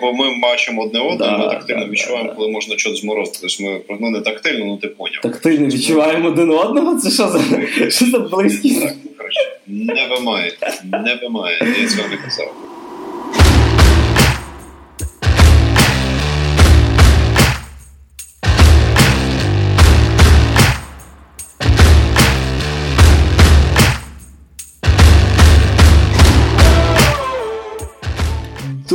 [0.00, 3.38] бо ми бачимо одне одне, да, ми тактильно да, відчуваємо, да, коли можна щось зморозити.
[3.40, 5.20] Тобто ми ну не тактильно, ну ти поняв.
[5.22, 6.96] Тактильно відчуваємо один одного?
[6.96, 7.40] Це що за
[7.90, 8.86] що за близькість?
[9.66, 10.52] Не вимає,
[10.84, 12.54] не вимає, я з вами казав.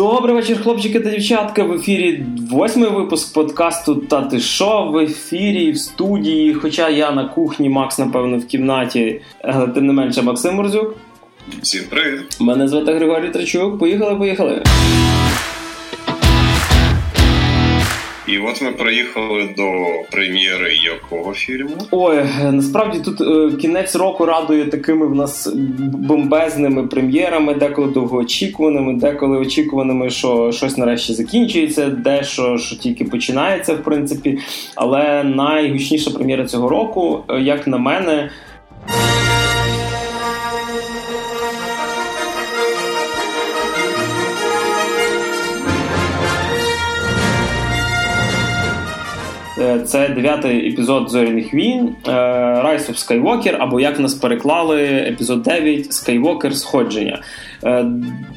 [0.02, 1.64] Добрий вечір, хлопчики та дівчатка.
[1.64, 6.54] В ефірі восьмий випуск подкасту Та ти шо в ефірі в студії.
[6.54, 10.96] Хоча я на кухні, Макс, напевно, в кімнаті, але тим не менше Максим Мурзюк.
[11.62, 12.38] Всім привіт.
[12.40, 13.80] Мене звати Григорій Трачук.
[13.80, 14.64] Поїхали, поїхали.
[18.32, 19.72] І от ми приїхали до
[20.12, 21.76] прем'єри якого фільму?
[21.92, 29.38] Ой, насправді тут е, кінець року радує такими в нас бомбезними прем'єрами, деколи довгоочікуваними, деколи
[29.38, 34.40] очікуваними, що щось нарешті закінчується, дещо що тільки починається, в принципі.
[34.76, 38.30] Але найгучніша прем'єра цього року, е, як на мене.
[49.86, 55.90] Це дев'ятий епізод зоряних війн е, Rise of Skywalker, або як нас переклали епізод 9
[55.90, 57.22] Skywalker Сходження.
[57.64, 57.86] Е,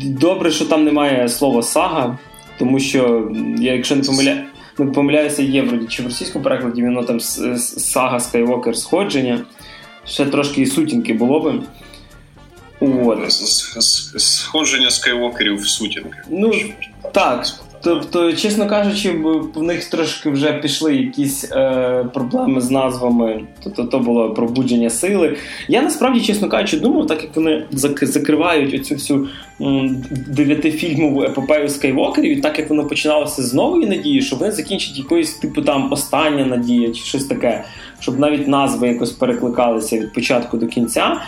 [0.01, 2.19] добре, що там немає слова сага,
[2.59, 4.43] тому що, я, якщо не помиляю,
[4.79, 9.41] не помиляюся, є вроді чи в російському перекладі воно там сага Skywalker Сходження.
[10.07, 11.55] Ще трошки і сутінки було би.
[12.81, 13.33] От.
[14.17, 16.19] Сходження скайвокерів в сутінки.
[16.31, 16.53] Ну,
[17.13, 17.47] так.
[17.85, 19.11] Тобто, чесно кажучи,
[19.55, 23.45] в них трошки вже пішли якісь е, проблеми з назвами.
[23.65, 25.37] Тобто то було пробудження сили.
[25.69, 29.29] Я насправді, чесно кажучи, думав, так як вони закривають оцю всю
[30.27, 35.35] дев'ятифільмову епопею Скайвокерів, і так як воно починалося з нової надії, що вони закінчать якоюсь
[35.35, 37.65] типу там остання надія чи щось таке,
[38.01, 41.21] щоб навіть назви якось перекликалися від початку до кінця.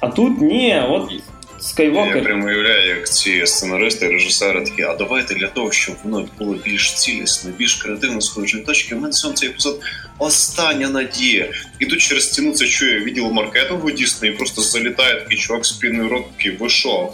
[0.00, 1.12] А тут ні, от
[1.62, 2.16] Скайвокер.
[2.16, 6.54] Я прямо уявляю, як ці сценаристи режисери такі, а давайте для того, щоб воно було
[6.64, 8.94] більш цілісне, більш креативно схожої точки.
[8.94, 9.80] У мене сьогодні цей епізод
[10.18, 11.52] остання надія.
[11.78, 15.72] І тут через стіну це чує відділ маркетингу дійсно, і просто залітає такий чувак з
[15.72, 17.12] піною рот, такий, ви що,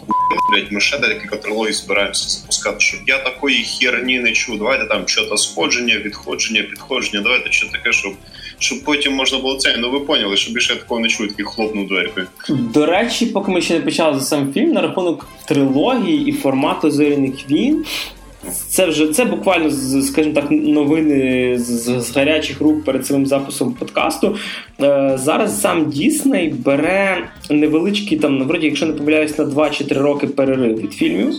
[0.52, 4.58] блядь, ми ще декілька трилогій збираємося запускати, щоб я такої херні не чув.
[4.58, 8.14] Давайте там що-то сходження, відходження, підходження, давайте що таке, щоб
[8.58, 9.76] щоб потім можна було це.
[9.78, 12.26] Ну ви поняли, що більше я такого не чую, такий хлопнув дверкою.
[12.48, 16.90] До речі, поки ми ще не почали за сам фільм, на рахунок трилогії і формату
[16.90, 17.84] зоряних війн.
[18.68, 19.70] Це вже це буквально
[20.02, 24.36] скажімо так, новини з, з гарячих рук перед цим записом подкасту.
[24.82, 30.00] Е, Зараз сам Дісней бере невеличкий там, вроді, якщо не помиляюсь, на 2 чи 3
[30.00, 31.34] роки перерив від фільмів.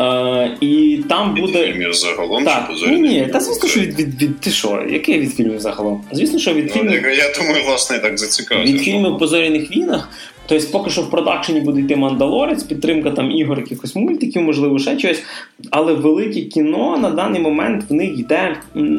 [0.00, 1.66] Е, І там від буде.
[1.66, 4.84] фільмів загалом так, чи Ні, ні, та звісно, що від від, від ти що?
[4.90, 6.04] Яке від фільмів загалом?
[6.12, 7.06] Звісно, що від ну, фільмів.
[7.06, 8.72] Я думаю, власне, так зацікавився.
[8.72, 10.08] Від фільмів по зоряних війнах.
[10.46, 14.98] Тобто, поки що в продакшені буде йти Мандалорець, підтримка там ігор, якихось мультиків, можливо, ще
[14.98, 15.22] щось.
[15.70, 18.56] Але велике кіно на даний момент в них йде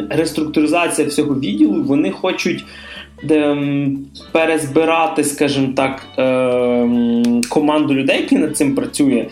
[0.10, 1.84] реструктуризація всього відділу.
[1.84, 2.64] Вони хочуть.
[3.24, 3.58] Де,
[4.32, 9.26] перезбирати, скажімо так, е, команду людей, які над цим працює,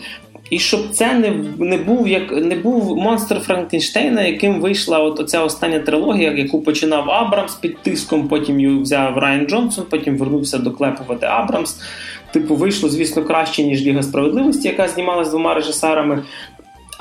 [0.50, 5.44] і щоб це не не був як не був монстр Франкенштейна, яким вийшла от оця
[5.44, 11.26] остання трилогія, яку починав Абрамс під тиском, потім її взяв Райан Джонсон, потім вернувся доклепувати
[11.26, 11.80] Абрамс.
[12.32, 16.22] Типу, вийшло, звісно, краще, ніж Ліга справедливості, яка знімалася двома режисерами.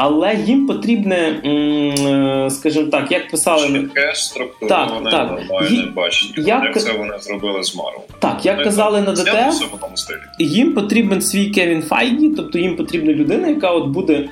[0.02, 6.34] Але їм потрібне, е, скажімо так, як писали структуроване так, нормальне бачення.
[6.38, 6.64] Як...
[6.64, 8.02] як це вони зробили з Марвел.
[8.20, 9.30] Так, як казали на DTF,
[10.40, 14.30] їм потрібен свій Кевін Файгі, тобто їм потрібна людина, яка от буде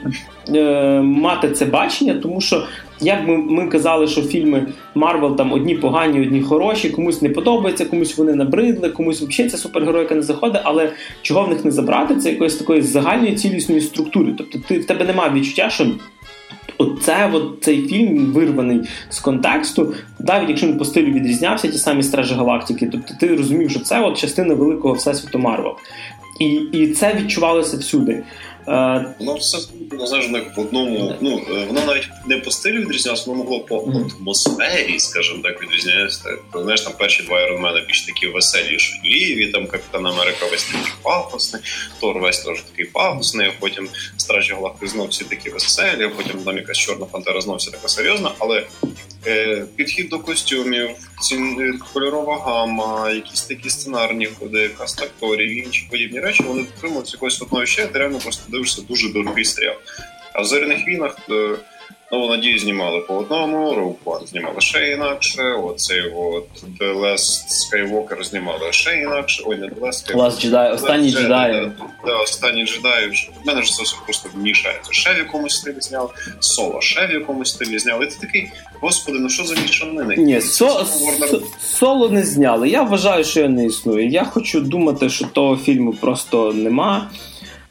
[0.55, 0.61] е,
[1.01, 2.63] мати це бачення, тому що
[3.01, 4.65] як ми ми казали, що фільми
[4.95, 9.57] Марвел там одні погані, одні хороші, комусь не подобається, комусь вони набридли, комусь взагалі ця
[9.57, 10.91] супергеройка не заходить, але
[11.21, 14.33] чого в них не забрати, це якоїсь такої загальної цілісної структури.
[14.37, 15.87] Тобто ти в тебе немає відчуття, що.
[16.79, 22.03] Оце от цей фільм вирваний з контексту, навіть якщо він по стилю відрізнявся, ті самі
[22.03, 25.73] стражі галактики, тобто ти розумів, що це от частина великого всесвіту Марвел.
[26.39, 28.23] І і це відчувалося всюди.
[29.21, 29.57] Ну, все
[29.91, 31.15] залежно в одному.
[31.21, 36.37] Ну е, воно навіть не по стилю відрізнялося, воно могло по атмосфері, скажімо так, відрізнятися.
[36.53, 41.61] Знаєш, там перші два Іронмена більш такі веселі, шаліві, там Капітан Америка весь такий пафосний,
[41.99, 46.43] Тор весь теж такий пафосний, а потім Стражі Галактики знов всі такі веселі, а потім
[46.45, 48.63] там якась чорна фантера знов все така серйозна, але
[49.27, 50.89] Е, підхід до костюмів,
[51.31, 57.15] е, кольорова гама, якісь такі сценарні ходи, каст акторів і інші подібні речі, вони дотримуються
[57.15, 59.75] якоїсь одної ще, ти реально просто дивишся дуже дорогий серіал.
[60.33, 61.17] А в зоряних війнах.
[61.29, 61.55] Е,
[62.11, 65.43] Ну, надію знімали по одному, Rogue знімали ще інакше.
[65.43, 66.47] Оцей от
[66.79, 69.43] The Last Skywalker знімали ще інакше.
[69.45, 70.15] Ой, не The Last Skywalker.
[70.15, 71.71] Last Jedi, останній джедай.
[72.05, 73.07] Да, останній джедай.
[73.43, 74.93] В мене ж це все просто вмішається.
[74.93, 76.09] Ще в якомусь стилі зняли,
[76.39, 78.05] соло ще в якомусь стилі зняли.
[78.05, 78.49] І ти такий,
[78.81, 80.15] господи, ну що за мішанини?
[80.17, 82.69] Ні, со, со, соло не зняли.
[82.69, 84.07] Я вважаю, що я не існую.
[84.07, 87.09] Я хочу думати, що того фільму просто нема.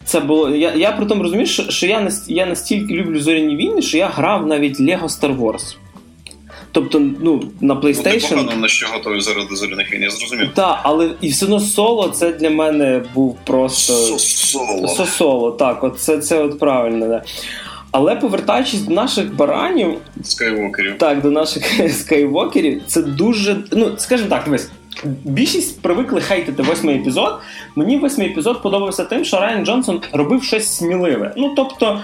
[0.06, 0.50] Це було.
[0.50, 4.08] Я я при тому розумію, що що я я настільки люблю зоряні війни, що я
[4.08, 5.76] грав навіть Lego Star Wars.
[6.72, 8.48] Тобто, ну, на PlayStation.
[8.54, 10.50] Ну, на що готові заради зоряних війн, я зрозумів.
[10.54, 13.92] Так, але і все одно соло це для мене був просто.
[14.18, 14.88] Соло.
[14.88, 17.08] Соло, так, от це це от правильно.
[17.08, 17.22] Да.
[17.90, 19.98] Але повертаючись до наших баранів.
[20.22, 20.98] Скайвокерів.
[20.98, 23.56] Так, до наших скайвокерів, це дуже.
[23.72, 24.70] Ну, скажімо так, дивись.
[25.24, 27.38] Більшість привикли хейтити восьмий епізод.
[27.76, 31.32] Мені восьмий епізод подобався тим, що Райан Джонсон робив щось сміливе.
[31.36, 32.00] Ну тобто,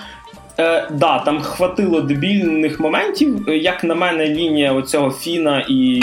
[0.58, 3.48] е, да, там хватило дебільних моментів.
[3.48, 6.00] Як на мене, лінія оцього Фіна і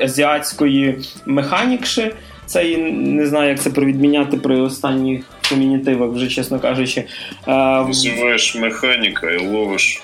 [0.00, 2.14] азіатської механікши.
[2.46, 7.00] Це не знаю, як це провідміняти при останніх фемінітивах, вже чесно кажучи.
[7.46, 7.52] Е,
[7.84, 10.02] Називаєш механіка і ловиш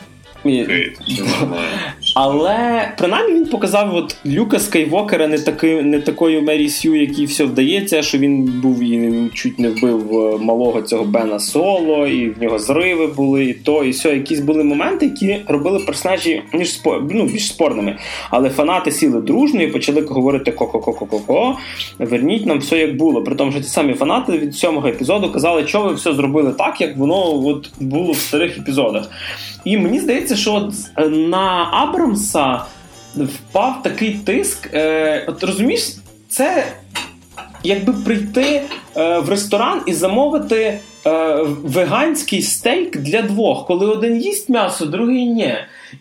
[2.18, 7.44] але принаймні він показав от Люка Скайвокера не таки, не такою Мері Сью, якій все
[7.44, 12.42] вдається, що він був і чуть не вбив е, малого цього Бена Соло, і в
[12.42, 14.14] нього зриви були, і то, і все.
[14.14, 17.96] Якісь були моменти, які робили персонажі ніж спор, ну, більш спорними.
[18.30, 21.58] Але фанати сіли дружно і почали говорити ко-ко-ко-ко-ко-ко,
[21.98, 23.22] верніть нам все як було.
[23.22, 26.80] При тому, що ті самі фанати від сьомого епізоду казали, що ви все зробили так,
[26.80, 29.10] як воно от було в старих епізодах.
[29.66, 31.68] І мені здається, що е, на
[32.06, 32.62] Абрамса
[33.16, 34.74] впав такий тиск.
[34.74, 35.96] Е, От розумієш,
[36.28, 36.64] це
[37.62, 38.62] якби прийти
[38.96, 45.26] е, в ресторан і замовити е, веганський стейк для двох, коли один їсть м'ясо, другий
[45.26, 45.54] ні.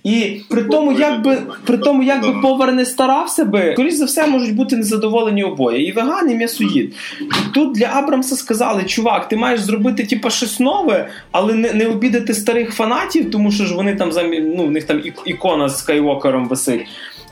[0.04, 4.56] І при тому, якби при тому, якби повар не старався би, скоріш за все можуть
[4.56, 5.88] бути незадоволені обоє.
[5.88, 6.94] І веган, і м'ясоїд.
[7.22, 11.88] І тут для Абрамса сказали: чувак, ти маєш зробити типа щось нове, але не не
[11.88, 14.12] обідати старих фанатів, тому що ж вони там
[14.58, 16.86] ну, в них там ікона з Скайвокером висить.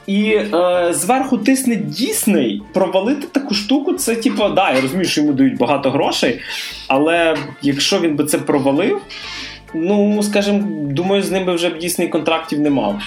[0.08, 5.34] І е, зверху тисне Дісней провалити таку штуку, це типу, да, я розумію, що йому
[5.34, 6.40] дають багато грошей,
[6.88, 9.02] але якщо він би це провалив,
[9.74, 10.62] ну скажімо,
[10.94, 13.02] думаю, з ним би вже б Дісней контрактів не мав.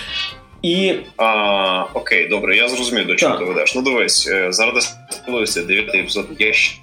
[0.63, 0.95] І...
[1.17, 3.75] А, Окей, добре, я зрозумів, до чого ти ведеш.
[3.75, 6.27] Ну дивись, е, зараз сподобався дев'ятий епізод.
[6.39, 6.79] Я ще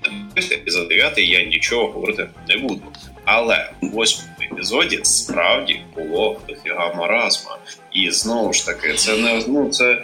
[0.51, 2.81] епізод дев'ятий, я нічого говорити не буду.
[3.25, 7.57] Але восьмому епізоді справді було дофіга маразма.
[7.91, 10.03] І знову ж таки, це не ну це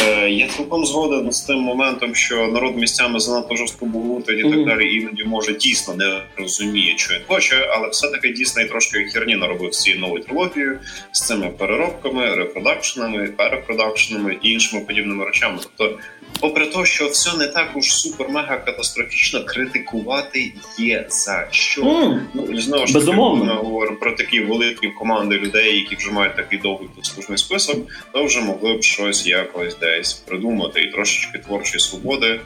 [0.00, 4.66] Е, я цілком згоден з тим моментом, що народ місцями занадто жорстко бугутить і так
[4.66, 4.94] далі.
[4.94, 9.74] Іноді може дійсно не розуміє, що він хоче, але все-таки дійсно і трошки херні наробив
[9.74, 10.78] з цією новою трилогією
[11.12, 15.58] з цими переробками, репродакшенами, перепродакшенами і іншими подібними речами.
[15.76, 15.98] Тобто
[16.40, 21.82] попри те, що все не так уж супер-мега катастрофічно, критикувати є за що.
[21.82, 22.20] Mm.
[22.34, 26.58] Ну знову ж таки ми говоримо про такі великі команди людей, які вже мають такий
[26.58, 27.76] довгий послужний список,
[28.12, 32.40] то вже могли б щось якось десь придумати, і трошечки творчої свободи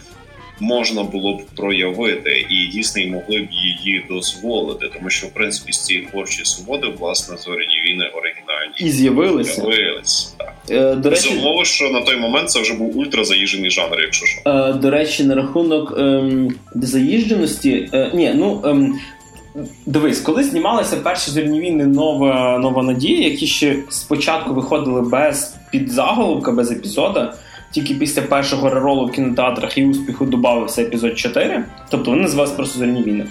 [0.61, 5.85] можна було б проявити, і дійсно могли б її дозволити, тому що в принципі з
[5.85, 8.11] цієї творчої свободи власне зоряні війни
[8.79, 9.55] і з'явилися.
[9.55, 10.53] з'явилися так.
[10.71, 14.51] Е, до речі, Безумовно, що на той момент це вже був ультразаїжений жанр, якщо що.
[14.51, 18.63] Е, до речі, на рахунок ем, заїждженості, е, ні, ну.
[18.65, 18.99] Ем,
[19.87, 26.53] Дивись, коли знімалися перші зорні війни нова нова надія, які ще спочатку виходили без підзаголовка,
[26.53, 27.35] без епізода,
[27.71, 32.79] тільки після першого реролу в кінотеатрах і успіху додався епізод 4, тобто вони називалися просто
[32.79, 33.27] зорні війни.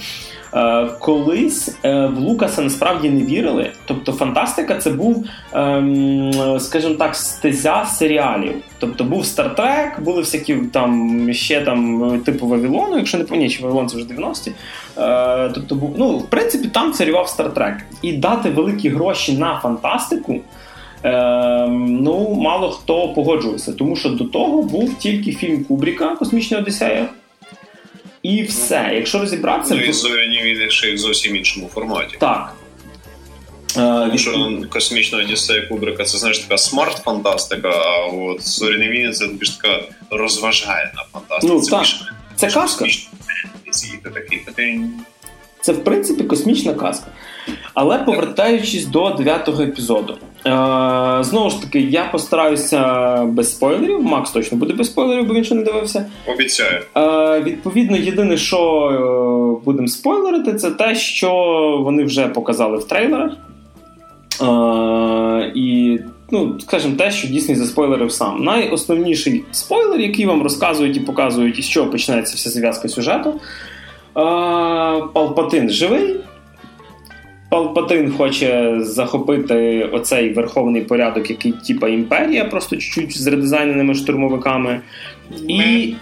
[0.53, 3.71] Е, колись е, в Лукаса насправді не вірили.
[3.85, 8.53] Тобто, фантастика це був, ем, скажімо так, стезя серіалів.
[8.79, 13.89] Тобто був Стартрек, були всякі там ще там типу Вавилону, якщо не пам'ятаю, чи Вавилон
[13.89, 14.51] це вже 90-ті.
[14.97, 17.75] Е, тобто, був, ну, в принципі, там царював Стартрек.
[18.01, 20.39] І дати великі гроші на фантастику.
[21.03, 27.07] Ну, мало хто погоджувався, тому що до того був тільки фільм Кубріка Космічна Одіссея.
[28.23, 28.91] І все.
[28.93, 29.75] Якщо розібратися.
[29.75, 32.17] Ну і зоряні війни ще й в зовсім іншому форматі.
[32.19, 32.53] Так.
[33.73, 39.49] Тому що космічна Одіссея Кубрика це знаєш така смарт-фантастика, а от зоряні війни це більш
[39.49, 41.53] така розважальна фантастика.
[41.53, 41.85] Ну, так.
[42.35, 42.85] Це казка.
[45.61, 47.07] Це, в принципі, космічна казка.
[47.73, 52.81] Але повертаючись до дев'ятого епізоду, е, знову ж таки, я постараюся
[53.25, 54.03] без спойлерів.
[54.03, 56.05] Макс точно буде без спойлерів, бо він ще не дивився.
[56.27, 56.81] Обіцяю.
[56.97, 58.57] Е, Відповідно, єдине, що
[59.61, 61.31] е, будемо спойлерити, це те, що
[61.83, 63.31] вони вже показали в трейлерах.
[64.41, 65.99] Е, І,
[66.31, 68.43] ну, скажімо, те, що Дісней заспойлерив сам.
[68.43, 73.29] Найосновніший спойлер, який вам розказують і показують, із чого починається вся зав'язка сюжету.
[73.29, 73.39] Е,
[75.13, 76.15] Палпатин живий.
[77.49, 84.81] Палпатин хоче захопити оцей верховний порядок, який типа імперія, просто чуть-чуть з редизайненими штурмовиками.
[85.47, 85.95] І,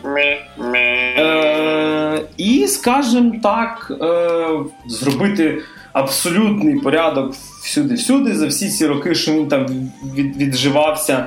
[0.85, 4.47] е, і скажімо так, е,
[4.87, 5.61] зробити
[5.93, 7.33] абсолютний порядок
[7.63, 8.35] всюди-всюди.
[8.35, 9.65] За всі ці роки, що він там
[10.15, 11.25] від, відживався,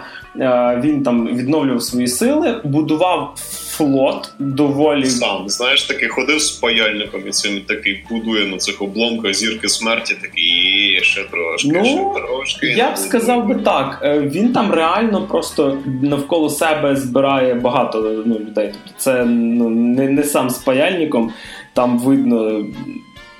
[0.81, 3.33] він там відновлював свої сили, будував
[3.71, 5.07] флот доволі.
[5.07, 10.15] Сам, знаєш, такий ходив з паяльником і цим такий будує на цих обломках зірки смерті,
[10.23, 12.67] такий ще трошки, Ну, ще трошки.
[12.67, 14.01] Я б сказав би так.
[14.05, 18.71] е, Він там реально просто навколо себе збирає багато ну, людей.
[18.73, 21.33] Тобто це ну, не, не сам з паяльником,
[21.73, 22.65] там видно,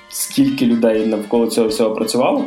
[0.09, 2.45] скільки людей навколо цього всього працювало.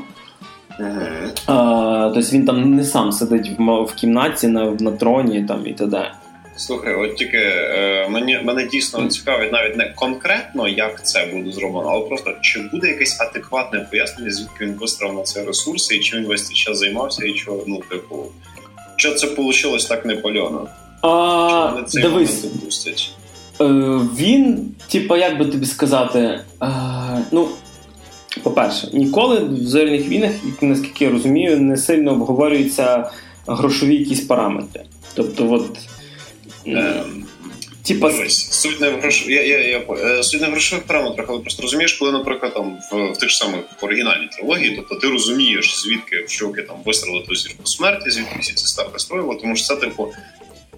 [0.79, 1.31] Мгм.
[1.47, 6.13] А, тобто він там не сам сидить в, кімнаті на, на троні там, і т.д.
[6.57, 11.89] Слухай, от тільки е, мені мене дійсно цікавить навіть не конкретно, як це буде зроблено,
[11.89, 16.19] але просто чи буде якесь адекватне пояснення, звідки він вистрав на ці ресурси, і чим
[16.19, 18.25] він весь цей час займався, і чого, ну, типу,
[18.97, 20.69] що це вийшло так непольоно?
[21.01, 22.45] А, вони цей дивись?
[23.61, 23.65] Е,
[24.17, 26.69] він, типа, як би тобі сказати, е,
[27.31, 27.49] ну,
[28.41, 33.11] по-перше, ніколи в зоряних війнах, наскільки я розумію, не сильно обговорюються
[33.47, 34.83] грошові якісь параметри.
[35.15, 35.79] Тобто, от.
[36.67, 37.27] м, Ем,
[37.83, 39.27] Типа, суть не в грош...
[39.27, 42.79] я, я, я, е, суть не в грошових параметрах, але просто розумієш, коли, наприклад, там
[42.93, 47.25] в, в тих ж самих в оригінальній трилогії, тобто ти розумієш, звідки в там вистрелили
[47.29, 50.13] ту зірку смерті, звідки всі ці старти строїли, тому що це типу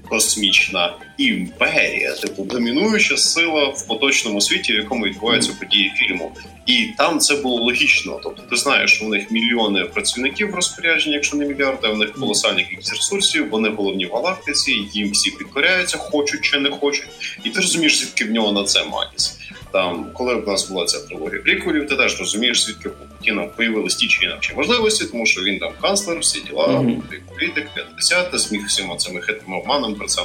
[0.09, 6.33] космічна імперія, типу домінуюча сила в поточному світі, в якому відбуваються події фільму.
[6.67, 8.21] І там це було логічно.
[8.23, 12.13] Тобто, ти знаєш, що у них мільйони працівників в розпорядженні, якщо не мільярди, у них
[12.13, 17.09] колосальні кількість ресурсів, вони головні в галактиці, їм всі підкоряються, хочуть чи не хочуть.
[17.45, 19.39] І ти розумієш, звідки в нього на це магіс.
[19.75, 23.97] Там, коли в нас була ця трилогія приквелів, ти теж розумієш, звідки у Путіна появились
[23.97, 27.03] ті чи інакші можливості, тому що він там канцлер, всі діла, Мгм.
[27.35, 30.23] політик, 50 зміг всіма цими хитрим обманом про це.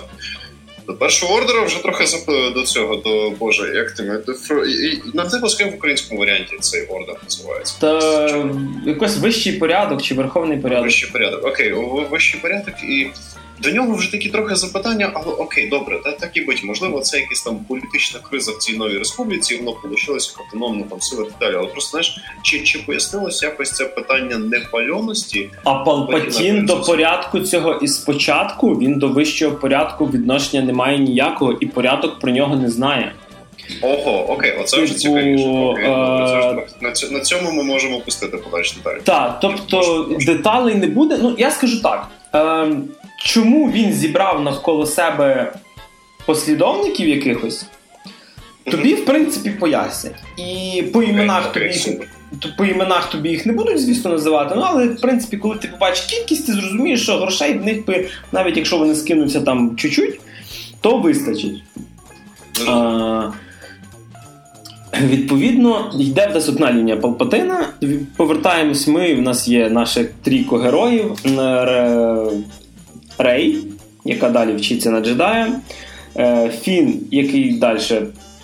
[0.88, 2.04] До першого ордера вже трохи
[2.54, 4.04] до цього, до Боже, як ти
[5.14, 7.76] на тебе скажи в українському варіанті цей ордер називається.
[7.80, 8.28] та
[8.86, 10.86] якийсь вищий порядок чи верховний порядок.
[10.86, 11.46] Вищий порядок.
[11.46, 11.74] Окей,
[12.12, 13.08] вищий порядок, і
[13.64, 16.64] до нього вже такі трохи запитання, але окей, добре, та так і бить.
[16.64, 21.02] Можливо, це якась там політична криза в цій новій республіці, і воно вийшло автономно там
[21.02, 21.56] сила так далі.
[21.56, 25.50] Але просто знаєш, чи, чи пояснилось якось це питання непальоності?
[25.64, 31.58] А Палпатін до порядку цього і спочатку він до вищого порядку відношення не має ніякого,
[31.60, 33.14] і порядок про нього не знає.
[33.82, 35.48] Ого, окей, оце вже Типу, цікавіше.
[35.48, 39.02] Окей, е, на, цьому, на цьому ми можемо пустити подальші деталі.
[39.04, 41.20] Так, тобто деталей не буде.
[41.22, 42.68] Ну, я скажу так: е,
[43.30, 45.54] чому він зібрав навколо себе
[46.26, 47.66] послідовників якихось,
[48.64, 50.16] тобі, в принципі, пояснять.
[50.38, 51.88] І по іменах тобі їх.
[52.58, 54.56] По іменах тобі їх не будуть, звісно, називати.
[54.56, 57.78] Ну, але в принципі, коли ти побачиш кількість, ти зрозумієш, що грошей в них
[58.32, 60.20] навіть якщо вони скинуться там чуть-чуть,
[60.82, 61.64] то вистачить.
[62.68, 63.32] А,
[65.02, 67.70] відповідно, йде в нас одна лінія Палпатина.
[68.18, 69.16] Повертаємось ми.
[69.16, 71.16] В нас є наше трійко героїв.
[73.20, 73.58] Ре- Рей,
[74.06, 75.52] яка далі вчиться на джедая.
[76.18, 77.80] Е, Фін, який далі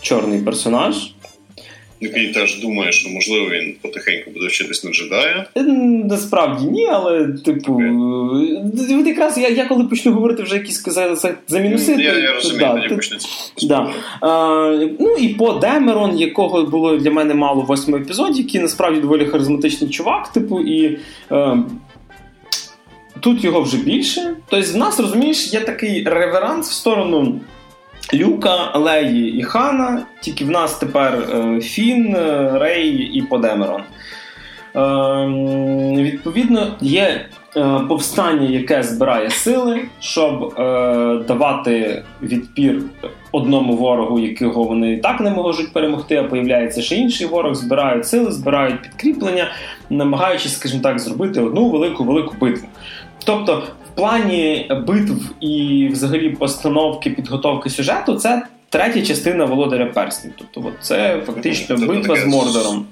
[0.01, 0.95] чорний персонаж.
[2.01, 5.45] Який теж думає, що можливо він потихеньку буде вчитись на джедая.
[5.57, 5.63] Е,
[6.09, 7.81] Насправді ні, але, типу,
[8.99, 12.19] от якраз я, я коли почну говорити вже якісь за, за, за мінуси, Я, то-
[12.19, 13.27] я розумію, да, тоді почнеться.
[13.67, 13.89] Да.
[14.73, 18.99] Е, ну і по Демерон, якого було для мене мало в восьмому епізоді, який насправді
[19.01, 20.99] доволі харизматичний чувак, типу, і
[21.31, 21.57] е,
[23.19, 24.35] тут його вже більше.
[24.49, 27.39] Тобто, в нас, розумієш, є такий реверанс в сторону
[28.13, 33.81] Люка, Леї і Хана, тільки в нас тепер е, Фін, е, Рей і по Демерон.
[34.75, 37.25] Е, відповідно, є
[37.57, 40.53] е, повстання, яке збирає сили, щоб
[41.27, 42.81] давати відпір
[43.31, 48.07] одному ворогу, якого вони і так не можуть перемогти, а появляється ще інший ворог, збирають
[48.07, 49.51] сили, збирають підкріплення,
[49.89, 52.67] намагаючись, скажімо так, зробити одну велику велику битву.
[53.25, 53.63] Тобто,
[53.93, 60.33] в плані битв і взагалі постановки підготовки сюжету, це третя частина володаря перснів.
[60.37, 62.85] Тобто, от це фактично Тобто битва таке з Мордором.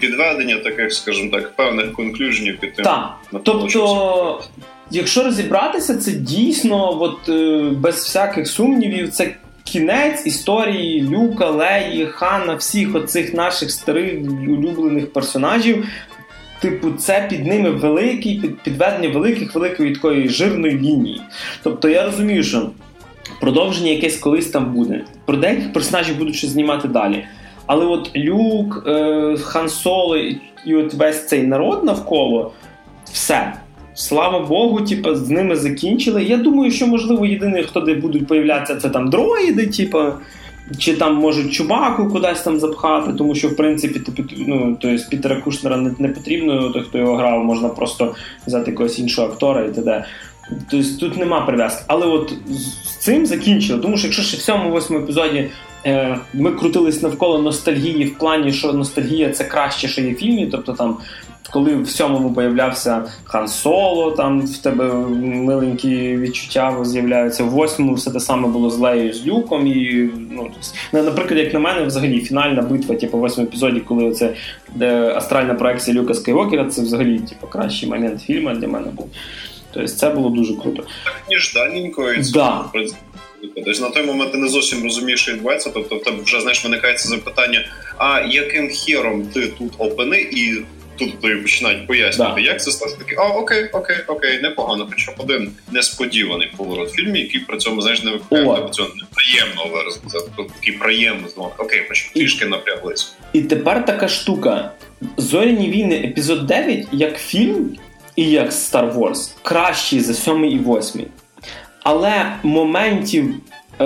[0.00, 2.84] Підведення таких, скажімо так, певних конклюжнів під тим.
[2.84, 3.16] Так.
[3.42, 4.42] Тобто,
[4.90, 9.34] якщо розібратися, це дійсно, от, е, без всяких сумнівів, це
[9.64, 14.14] кінець історії Люка, Леї, Хана, всіх оцих наших старих
[14.48, 15.86] улюблених персонажів.
[16.60, 21.20] Типу, це під ними великий під, підведення великих великої такої жирної лінії.
[21.62, 22.70] Тобто я розумію, що
[23.40, 25.04] продовження якесь колись там буде.
[25.24, 27.24] Про деяких персонажів будуть щось знімати далі.
[27.66, 30.16] Але от Люк, е, Хан Соло
[30.66, 32.52] і от весь цей народ навколо
[33.12, 33.52] все.
[33.94, 36.24] Слава Богу, типу, з ними закінчили.
[36.24, 39.98] Я думаю, що можливо єдиний, хто де будуть появлятися, це там дроїди, типу,
[40.78, 44.00] чи там можуть чубаку кудись там запхати, тому що в принципі
[44.46, 48.14] ну, то есть, Пітера Кушнера не, не потрібно, той, хто його грав, можна просто
[48.46, 50.04] взяти якогось іншого актора і т.д.
[50.70, 51.84] Тобто тут нема прив'язки.
[51.86, 52.32] Але от
[52.84, 53.80] з цим закінчили.
[53.80, 55.50] Тому що якщо ще в цьому восьмому епізоді
[55.86, 60.46] е, ми крутились навколо ностальгії в плані, що ностальгія це краще, що є в фільмі,
[60.46, 60.96] тобто там.
[61.50, 67.44] Коли в сьомому появлявся Хан Соло, там в тебе миленькі відчуття з'являються.
[67.44, 69.66] В восьмому все те саме було з Леєю з Люком.
[69.66, 70.50] І, ну,
[70.92, 74.34] Наприклад, як на мене, взагалі фінальна битва, типу, в восьмому епізоді, коли це
[75.16, 79.10] астральна проекція Люка Скайвокера, це взагалі типу, кращий момент фільму для мене був.
[79.72, 80.82] Тобто це було дуже круто.
[81.04, 82.64] Так ніжданенько і да.
[83.54, 85.70] Тобто на той момент ти не зовсім розумієш, що відбувається.
[85.74, 87.66] Тобто, в тебе вже знаєш, виникає це запитання:
[87.98, 90.62] а яким хером ти тут опини, і
[90.98, 92.48] тут тобі починають пояснювати, да.
[92.48, 92.98] як це сталося.
[92.98, 94.88] Такий, а окей, окей, окей, непогано.
[94.90, 99.84] Хоча один несподіваний поворот в фільмі, який при цьому знаєш, не викликає цього неприємного.
[100.12, 101.52] Тобто такий приємний знову.
[101.58, 103.14] Окей, хоч трішки напряглись.
[103.32, 104.72] І тепер така штука:
[105.16, 107.76] Зоряні війни, епізод 9, як фільм
[108.16, 111.06] і як Star Wars кращий за сьомий і восьмий.
[111.82, 113.34] Але моментів
[113.80, 113.84] е,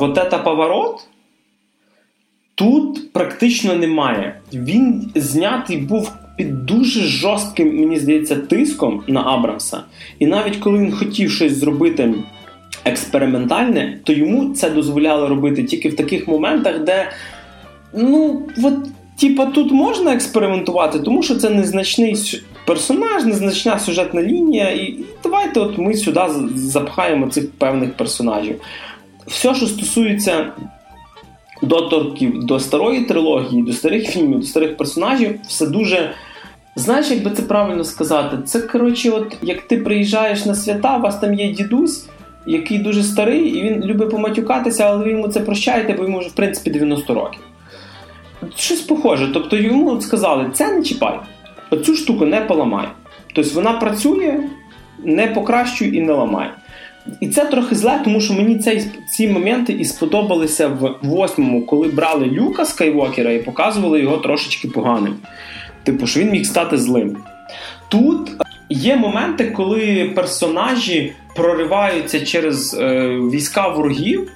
[0.00, 1.00] вот это поворот
[2.56, 4.40] тут практично немає.
[4.52, 9.82] Він знятий був під дуже жорстким, мені здається, тиском на Абрамса.
[10.18, 12.14] І навіть коли він хотів щось зробити
[12.84, 17.10] експериментальне, то йому це дозволяло робити тільки в таких моментах, де
[17.94, 18.74] ну, от,
[19.20, 25.78] типа, тут можна експериментувати, тому що це незначний персонаж, незначна сюжетна лінія, і давайте от
[25.78, 26.20] ми сюди
[26.54, 28.60] запхаємо цих певних персонажів.
[29.26, 30.46] Все, що стосується
[31.62, 36.10] доторків до старої трилогії, до старих фільмів, до старих персонажів, все дуже.
[36.76, 38.36] Знаєш, як би це правильно сказати?
[38.44, 42.08] Це, коротше, от як ти приїжджаєш на свята, у вас там є дідусь,
[42.46, 46.28] який дуже старий, і він любить поматюкатися, але ви йому це прощаєте, бо йому вже
[46.28, 47.40] в принципі 90 років.
[48.56, 49.30] Щось похоже.
[49.34, 51.18] Тобто йому сказали, це не чіпай
[51.70, 52.88] оцю штуку не поламай.
[53.34, 54.40] Тобто вона працює,
[55.04, 56.50] не покращує і не ламає.
[57.20, 61.88] І це трохи зле, тому що мені цей, ці моменти і сподобалися в восьмому, коли
[61.88, 65.14] брали Люка Скайвокера і показували його трошечки поганим.
[65.82, 67.16] Типу, що він міг стати злим.
[67.88, 68.30] Тут
[68.68, 74.30] є моменти, коли персонажі прориваються через е, війська ворогів.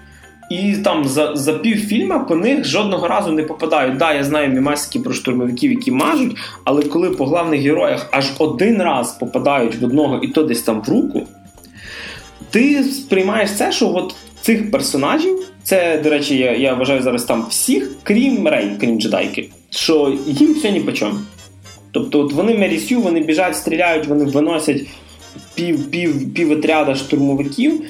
[0.50, 3.96] І там за за півфільма по них жодного разу не попадають.
[3.96, 8.82] Да, я знаю мімасики про штурмовиків, які мажуть, але коли по главних героях аж один
[8.82, 11.26] раз попадають в одного і то десь там в руку,
[12.50, 17.46] ти сприймаєш це, що от цих персонажів, це, до речі, я я вважаю зараз там
[17.50, 21.18] всіх, крім Рей, крім джедайки, що їм все ні по чому.
[21.92, 24.82] Тобто, от вони Мерісю, вони біжать, стріляють, вони виносять
[25.54, 27.82] пів пів, пів отряда штурмовиків.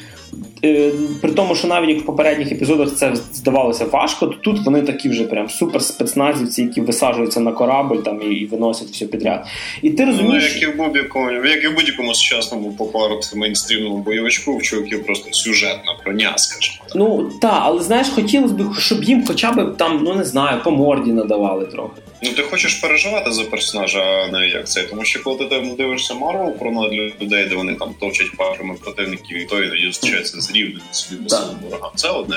[0.65, 4.83] Е, при тому, що навіть як в попередніх епізодах це здавалося важко, то тут вони
[4.83, 9.47] такі вже прям супер спецназівці, які висаджуються на корабль там і, і виносять все підряд.
[9.83, 13.97] І ти розумієш, ну, як і в будь-якому, як і в будь-якому сучасному попарт мейнстрімному
[13.97, 16.85] бойовичку, в чуваків просто сюжетна броня, скажімо.
[16.95, 20.71] Ну так, але знаєш, хотілося б, щоб їм хоча б там, ну не знаю, по
[20.71, 22.03] морді надавали трохи.
[22.23, 24.83] Ну, ти хочеш переживати за персонажа, а не як це.
[24.83, 29.39] Тому що коли ти там дивишся Марвел про людей, де вони там точать парами противників,
[29.39, 31.91] і то іноді зустрічаються з рівним собі своїм ворогам.
[31.95, 32.37] Це одне.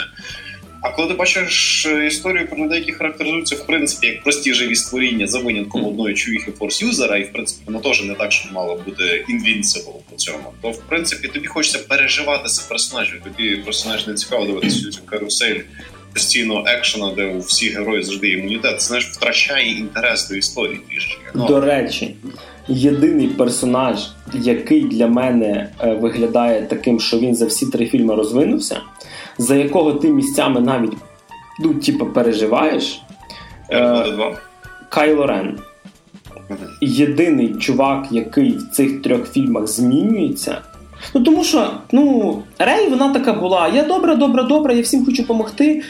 [0.84, 4.76] А коли ти бачиш е, історію про людей, які характеризуються в принципі як прості живі
[4.76, 8.52] створіння за винятком одної чувіхи force user-а, і в принципі воно теж не так, щоб
[8.52, 13.21] мало бути invincible по цьому, то в принципі тобі хочеться переживати за персонажів.
[13.23, 15.60] Тобі персонаж не цікаво дивитися цю карусель
[16.13, 21.17] постійного екшена, де у всіх героїв завжди імунітет, це знаєш, втрачає інтерес до історії трішки.
[21.36, 21.47] Ну.
[21.47, 22.15] До речі,
[22.67, 28.78] єдиний персонаж, який для мене е, виглядає таким, що він за всі три фільми розвинувся,
[29.38, 30.93] за якого ти місцями навіть
[31.60, 33.02] ну, типу, переживаєш.
[33.71, 34.06] Е,
[34.89, 35.60] Кайло Рен.
[36.82, 40.62] Єдиний чувак, який в цих трьох фільмах змінюється.
[41.13, 43.67] Ну тому що ну, Рей вона така була.
[43.67, 45.84] Я добра, добра, добра, я всім хочу допомогти.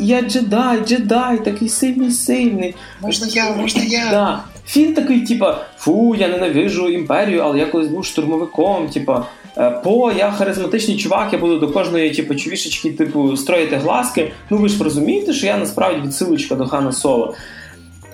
[0.00, 2.74] Я джедай, джедай, такий сильний, сильний.
[3.00, 4.10] Можна я, можна я.
[4.10, 4.44] Да.
[4.66, 8.88] Фін такий, типа, фу, я ненавижу імперію, але я колись був штурмовиком.
[8.88, 9.26] Типа,
[9.58, 14.32] «Е, по, я харизматичний чувак, я буду до кожної типу, чувішечки, типу, строїти глазки.
[14.50, 17.34] Ну ви ж розумієте, що я насправді відсилочка до Хана Соло.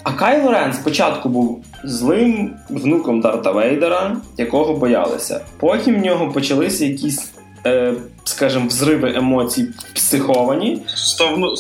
[0.03, 5.41] А Кайло Рен спочатку був злим внуком Дарта Вейдера, якого боялися.
[5.59, 7.33] Потім в нього почалися якісь,
[7.67, 7.95] е,
[8.25, 10.79] скажімо, взриви емоцій психовані.
[10.95, 11.55] Став ну,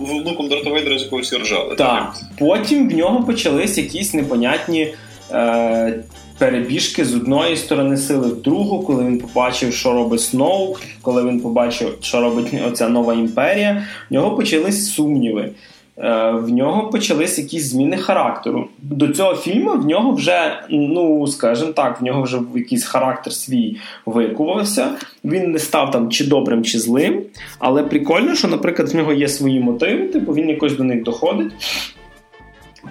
[0.00, 1.74] внуком Дарта Вейдера, з якого всі ржали.
[1.74, 2.16] Так.
[2.38, 4.94] Потім в нього почались якісь непонятні.
[5.32, 6.04] Е,
[6.38, 11.40] Перебіжки з одної сторони сили в другу, коли він побачив, що робить Сноу, коли він
[11.40, 15.50] побачив, що робить оця нова імперія, в нього почались сумніви.
[15.98, 18.68] Е, в нього почались якісь зміни характеру.
[18.78, 23.76] До цього фільму в нього вже, ну скажімо так, в нього вже якийсь характер свій
[24.06, 24.88] викувався.
[25.24, 27.22] Він не став там чи добрим, чи злим.
[27.58, 31.52] Але прикольно, що, наприклад, в нього є свої мотиви, типу він якось до них доходить.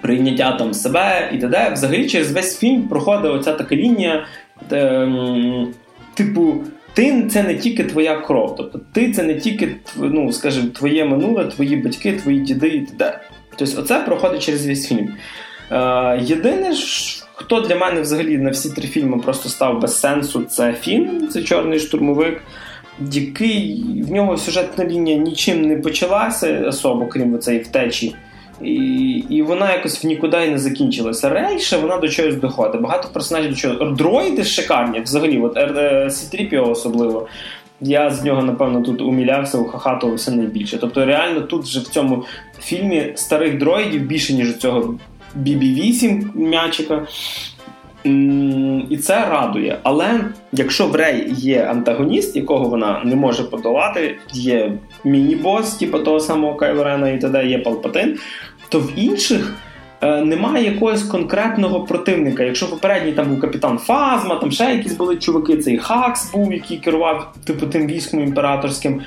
[0.02, 1.70] Прийняття там себе і т.д.
[1.72, 4.26] Взагалі через весь фільм проходить оця така лінія,
[4.70, 5.08] де,
[6.14, 6.54] типу,
[6.96, 8.56] ти це не тільки твоя кров.
[8.56, 13.20] Тобто ти це не тільки ну, скажімо, твоє минуле, твої батьки, твої діди і т.д.
[13.56, 15.14] Тобто, оце проходить через весь фільм.
[15.70, 16.74] Е, Єдине,
[17.34, 21.42] хто для мене взагалі на всі три фільми просто став без сенсу, це фільм, це
[21.42, 22.42] Чорний штурмовик,
[23.12, 28.14] який в нього сюжетна лінія нічим не почалася, особо, крім цієї втечі.
[28.62, 28.74] І
[29.30, 31.28] і вона якось в нікуди і не закінчилася.
[31.28, 32.80] Рей ще вона до чогось доходить.
[32.80, 33.84] Багато персонажів до чого.
[33.84, 37.28] Дроїди шикарні, взагалі, от Сітріпіо особливо.
[37.80, 40.78] Я з нього, напевно, тут умілявся, ухахатувався найбільше.
[40.78, 42.24] Тобто, реально, тут вже в цьому
[42.60, 44.94] фільмі старих дроїдів більше, ніж цього
[45.42, 47.06] BB-8 м'ячика.
[48.90, 49.78] І це радує.
[49.82, 50.20] Але
[50.52, 54.72] якщо в Рей є антагоніст, якого вона не може подолати, є
[55.04, 57.46] міні-бос, типу того самого Кайлорена і т.д.
[57.46, 58.18] є Палпатин,
[58.68, 59.54] то в інших.
[60.00, 62.42] Е, немає якогось конкретного противника.
[62.42, 66.76] Якщо попередній там був капітан Фазма, там ще якісь були чуваки, цей Хакс був, який
[66.76, 69.02] керував типу тим військом імператорським,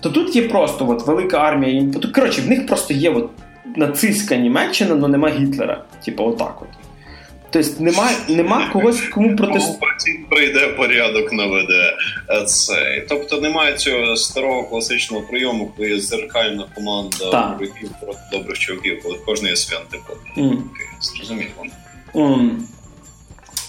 [0.00, 1.92] то тут є просто от велика армія.
[2.14, 3.30] Коротше, в них просто є от
[3.76, 5.84] нацистська Німеччина, але нема Гітлера.
[6.04, 6.87] Типу, отак от.
[7.50, 10.20] Тобто нема нема когось, кому протестувати.
[10.30, 11.94] прийде порядок наведе.
[12.46, 13.06] Це.
[13.08, 19.46] Тобто немає цього старого класичного прийому, коли зеркальна команда ворогів проти добрих чоловіків, коли кожен
[19.46, 19.82] є свят.
[20.36, 20.56] Mm.
[21.00, 21.50] Зрозуміло.
[22.14, 22.50] Mm.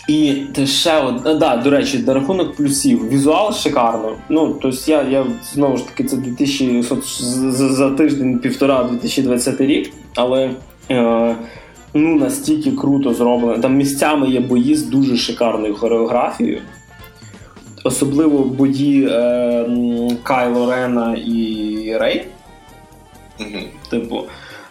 [0.08, 3.10] І ще от, да, до речі, до рахунок плюсів.
[3.10, 4.18] Візуал шикарно.
[4.30, 6.84] Ну, тобто я я знову ж таки це 2000,
[7.20, 10.52] за, за тиждень-півтора 2020 рік, але.
[10.92, 11.36] Е,
[11.94, 13.62] ну настільки круто зроблено.
[13.62, 16.62] Там місцями є бої з дуже шикарною хореографією.
[17.84, 19.66] Особливо бої е,
[20.24, 22.26] Кайло Рена і Рей.
[23.40, 23.64] Mm-hmm.
[23.90, 24.24] Типу,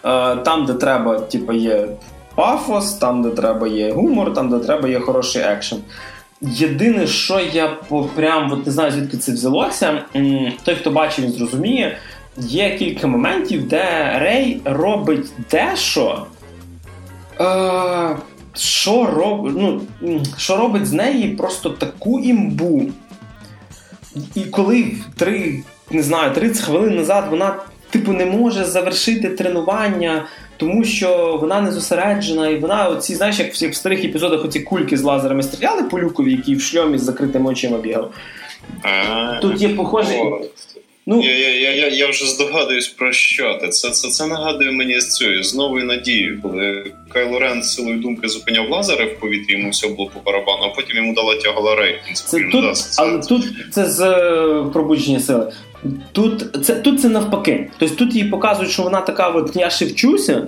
[0.05, 1.87] е, там, де треба, типу, є
[2.35, 5.79] пафос, там, де треба є гумор, там, де треба є хороший екшен.
[6.41, 7.67] Єдине, що я
[8.15, 10.01] прям от не знаю, звідки це взялося.
[10.63, 11.97] Той, хто бачив, він зрозуміє,
[12.37, 13.83] є кілька моментів, де
[14.19, 16.25] Рей робить дещо,
[17.41, 18.15] Е,
[18.55, 19.51] що роб...
[19.57, 19.81] ну,
[20.37, 22.85] що робить з неї просто таку імбу.
[24.35, 24.85] І коли
[25.17, 27.55] три, не знаю, 30 хвилин назад вона,
[27.89, 30.25] типу, не може завершити тренування,
[30.57, 34.97] тому що вона не зосереджена, і вона, оці, знаєш, як в старих епізодах оці кульки
[34.97, 38.11] з лазерами стріляли по люкові, який в шльомі з закритими очима бігав.
[39.41, 40.21] Тут є похожий.
[41.09, 43.67] Ну, Я я, я, я вже здогадуюсь про що ти.
[43.69, 48.27] Це це, це нагадує мені з цією з новою надією, коли Кайло Рен силою думки
[48.27, 51.95] зупиняв лазери в повітрі, йому все було по барабану, а потім йому дала тягала рей.
[52.13, 55.51] Це тут, це, але тут це з е, пробудження сили.
[56.11, 57.69] Тут це тут це навпаки.
[57.77, 60.47] Тобто тут їй показують, що вона така, от я ще вчуся,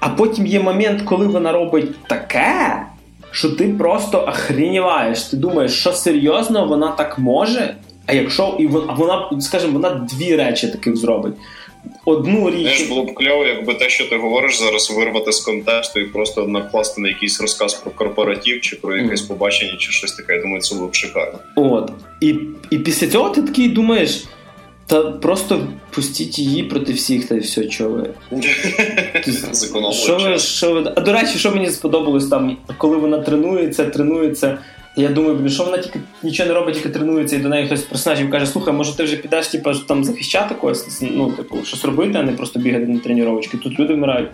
[0.00, 2.82] а потім є момент, коли вона робить таке,
[3.30, 5.22] що ти просто охреніваєш.
[5.22, 7.74] Ти думаєш, що серйозно вона так може?
[8.08, 11.34] А якщо і вона, скажімо, вона дві речі таких зробить.
[12.04, 16.00] Одну річ Знаєш, було б кльово, якби те, що ти говориш, зараз вирвати з контексту
[16.00, 19.28] і просто накласти на якийсь розказ про корпоратив чи про якесь mm.
[19.28, 20.34] побачення, чи щось таке.
[20.34, 21.38] Я думаю, це було б шикарно.
[21.56, 22.34] От і
[22.70, 24.24] і після цього ти такий думаєш.
[24.86, 28.10] Та просто пустіть її проти всіх, та й все, що ви.
[29.92, 30.92] що ви, що ви.
[30.96, 34.58] А до речі, що мені сподобалось там, коли вона тренується, тренується
[35.02, 37.80] я думаю, блін, що вона тільки нічого не робить, тільки тренується, і до неї хтось
[37.80, 41.84] з персонажів каже, слухай, може ти вже підеш типу, там захищати когось, ну, типу, щось
[41.84, 43.56] робити, а не просто бігати на тренувачки.
[43.56, 44.28] Тут люди вмирають.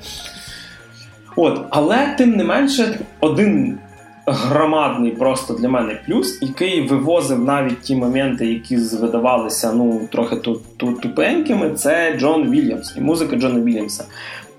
[1.37, 3.79] От, Але тим не менше, один
[4.27, 10.37] громадний просто для мене плюс, який вивозив навіть ті моменти, які видавалися ну, трохи
[10.77, 14.05] тупенькими, це Джон Вільямс і музика Джона Вільямса.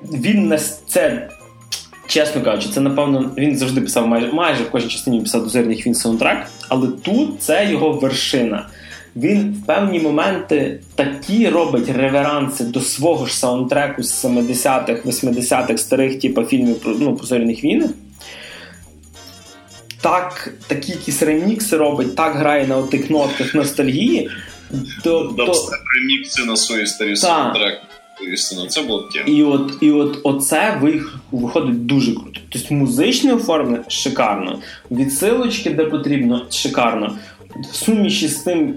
[0.03, 1.29] Він це
[2.07, 5.87] Чесно кажучи, це напевно він завжди писав майже майже в кожній частині писав до зерних
[5.87, 6.37] він саундтрек,
[6.69, 8.67] але тут це його вершина.
[9.15, 16.19] він в певні моменти такі робить реверанси до свого ж саундтреку з 70-х, 80-х старих
[16.19, 17.89] типу, фільмів ну, про зоряних війнах.
[20.01, 24.29] Так, такі якісь ремікси робить, так грає на отих нотках ностальгії.
[25.03, 27.77] То, Дабстеп ремікси на свої старі саундтреки.
[28.33, 29.25] Істина, це було тема.
[29.27, 30.81] І от і от оце
[31.31, 32.39] виходить дуже круто.
[32.49, 34.59] Тобто музичне оформлення шикарно,
[34.91, 37.17] відсилочки, де потрібно, шикарно.
[37.71, 38.75] В суміші з тим,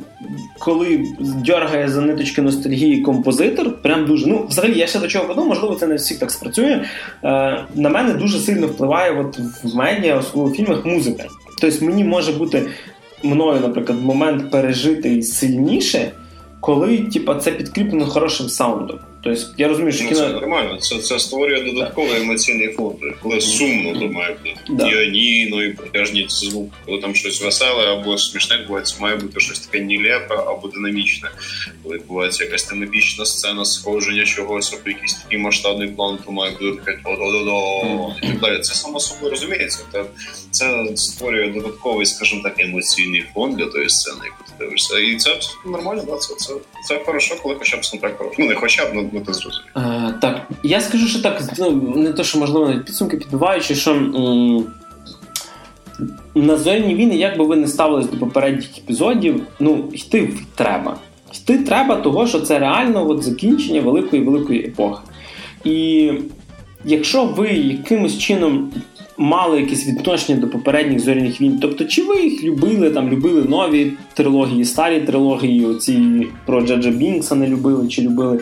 [0.58, 4.26] коли дергає за ниточки ностальгії композитор, прям дуже.
[4.26, 6.84] Ну, взагалі, я ще до чого веду, можливо, це не всіх так спрацює.
[7.24, 11.24] Е, На мене дуже сильно впливає от в медіа, особливо в фільмах, музика.
[11.60, 12.66] Тобто мені може бути
[13.22, 16.12] мною, наприклад, момент пережитий сильніше
[16.60, 18.98] коли типа, це підкріплено хорошим саундом.
[19.22, 20.20] Тобто я розумію, що ну, кіно...
[20.20, 20.76] це нормально.
[20.76, 22.96] Це це створює додатковий емоційний фон.
[23.22, 24.88] Коли сумно, то має бути да.
[24.88, 26.72] піаніно і протяжні звук.
[26.86, 31.30] Коли там щось веселе або смішне відбувається, має бути щось таке нілепе або динамічне.
[31.82, 36.52] Коли відбувається якась там епічна сцена, сходження чогось, або якийсь такий масштабний план, то має
[36.52, 38.60] бути таке до і так далі.
[38.60, 39.78] Це само собою розуміється.
[40.50, 44.98] Це створює додатковий, скажімо так, емоційний фон для тої сцени, яку дивишся.
[44.98, 45.30] І це
[45.66, 46.16] нормально, да?
[46.16, 46.52] це, це,
[46.88, 48.44] це хорошо, коли хоча б саундтрек хороший.
[48.44, 49.66] Ну не хоча б, ну, ну ти зрозумів.
[49.76, 53.90] Е, Так, я скажу, що так, ну, не то, що можливо навіть підсумки підбиваючи, що
[53.90, 54.64] м-
[56.34, 60.96] на зоряні війни, як би ви не ставились до попередніх епізодів, ну, йти треба.
[61.34, 65.02] Йти треба, того, що це реально от закінчення великої великої епохи.
[65.64, 66.10] І
[66.84, 68.72] якщо ви якимось чином
[69.18, 71.58] мали якесь відношення до попередніх зоряних війн.
[71.62, 77.34] Тобто, чи ви їх любили, там любили нові трилогії, старі трилогії, оці про Джаджа Бінкса
[77.34, 78.40] не любили чи любили.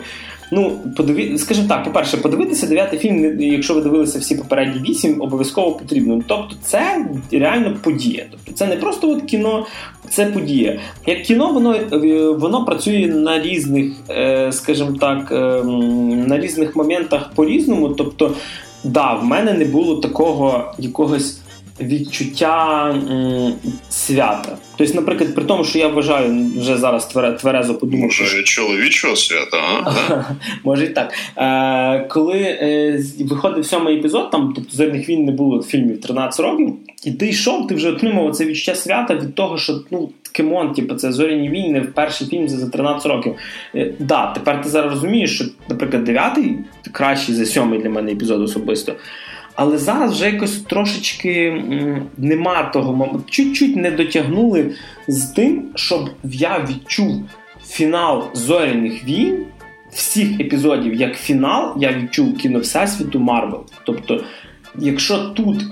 [0.51, 1.37] Ну, подиві...
[1.37, 6.21] скажімо так, по-перше, подивитися дев'ятий фільм, якщо ви дивилися всі попередні вісім, обов'язково потрібно.
[6.27, 8.25] Тобто, це реально подія.
[8.31, 9.65] Тобто, це не просто от кіно,
[10.09, 10.79] це подія.
[11.05, 17.31] Як кіно, воно е, воно працює на різних, е, скажімо так, ем, на різних моментах
[17.35, 17.89] по-різному.
[17.89, 18.31] Тобто,
[18.87, 21.39] да, в мене не було такого якогось
[21.81, 23.53] відчуття м,
[23.89, 24.57] свята.
[24.77, 27.05] Тобто, наприклад, при тому, що я вважаю вже зараз
[27.41, 28.43] тверезо подумав, Може, що...
[28.43, 29.91] чоловічого свята, а?
[30.63, 31.13] Може і так.
[31.37, 36.73] Е, Коли е, виходив сьомий епізод, там тобто зорних війн не було фільмів 13 років,
[37.05, 40.95] і ти йшов, ти вже отримав це відчуття свята від того, що ну, Кемон, типу,
[40.95, 43.35] це зоряні війни, перший фільм за 13 років.
[43.75, 46.57] Е, да, тепер ти зараз розумієш, що, наприклад, дев'ятий
[46.91, 48.93] кращий за сьомий для мене епізод особисто.
[49.55, 51.63] Але зараз вже якось трошечки
[52.17, 54.71] нема того, чуть-чуть не дотягнули
[55.07, 57.29] з тим, щоб я відчув
[57.67, 59.45] фінал зоряних війн.
[59.91, 63.65] Всіх епізодів як фінал, я відчув кіно Всесвіту Марвел.
[63.83, 64.23] Тобто,
[64.75, 65.63] якщо тут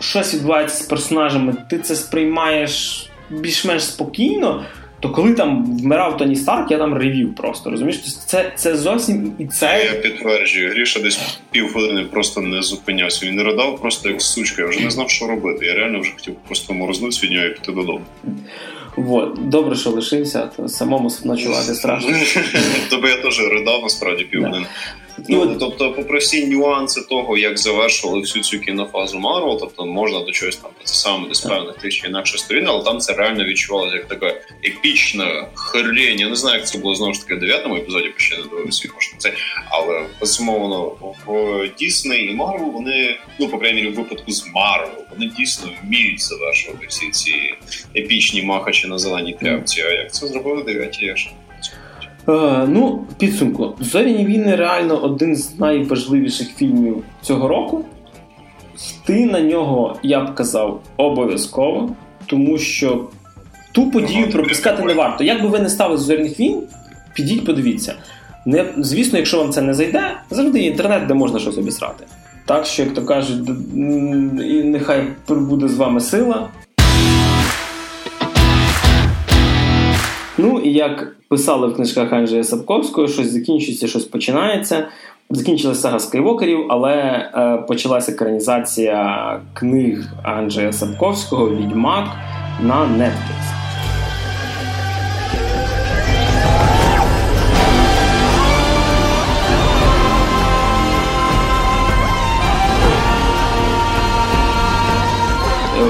[0.00, 4.64] щось відбувається з персонажами, ти це сприймаєш більш-менш спокійно,
[5.00, 7.70] то коли там вмирав Тоні Старк, я там ревів просто.
[7.70, 8.16] Розумієш?
[8.26, 9.90] Це це зовсім і це.
[9.94, 13.26] Я підтверджую, Гріша десь півгодини просто не зупинявся.
[13.26, 14.62] Він ридав просто як сучка.
[14.62, 15.66] Я вже не знав, що робити.
[15.66, 18.00] Я реально вже хотів просто морознутися від нього і піти додому.
[18.96, 19.48] Вот.
[19.48, 22.10] Добре, що лишився, то самому ночувати страшно.
[22.90, 24.66] Тобто я теж ридав насправді півгодини.
[25.28, 30.20] Ну, ну, тобто, попри всі нюанси того, як завершували всю цю кінофазу Марвел, тобто можна
[30.20, 33.94] до чогось там саме з певних тих чи інакших сторін, але там це реально відчувалося
[33.94, 36.20] як така епічна хрень.
[36.20, 38.42] Я не знаю, як це було знову ж таки в дев'ятому епізоді, бо ще не
[38.42, 39.32] дивився, може це.
[39.70, 40.80] Але безумовно
[41.26, 46.20] в Дісней і Марвел вони, ну по крайній в випадку з Марвел, вони дійсно вміють
[46.20, 47.54] завершувати всі ці
[47.96, 49.82] епічні махачі на зеленій тряпці.
[49.82, 51.30] А як це зробили дев'яті, я ще
[52.28, 53.74] Е, ну, підсумку.
[53.80, 57.84] Зоряні війни реально один з найважливіших фільмів цього року.
[59.04, 61.90] Йти на нього, я б казав, обов'язково,
[62.26, 63.04] тому що
[63.72, 65.24] ту подію пропускати не варто.
[65.24, 66.62] Як би ви не стали з зоряних війн,
[67.14, 67.94] підіть, подивіться.
[68.46, 72.04] Не, Звісно, якщо вам це не зайде, завжди є інтернет, де можна щось обісрати.
[72.44, 73.50] Так що, як то кажуть,
[74.64, 76.48] нехай буде з вами сила.
[80.68, 84.88] І як писали в книжках Анджея Сапковського, щось закінчується, щось починається.
[85.30, 92.08] Закінчилася сага скайвокерів, але е, почалася екранізація книг Анджея Сапковського Відьмак
[92.62, 93.54] на Netflix.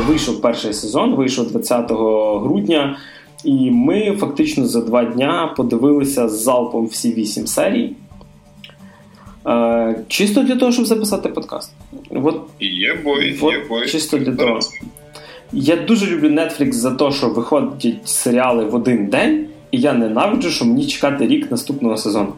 [0.06, 1.90] Вийшов перший сезон, вийшов 20
[2.42, 2.96] грудня.
[3.44, 7.92] І ми фактично за два дня подивилися з залпом всі вісім серій.
[9.46, 11.72] Е, чисто для того, щоб записати подкаст.
[12.11, 13.88] От, є бой, от, є бой.
[13.88, 14.61] Чисто для того.
[15.53, 19.46] Я дуже люблю Netflix за те, що виходять серіали в один день.
[19.70, 22.33] і я ненавиджу, що мені чекати рік наступного сезону.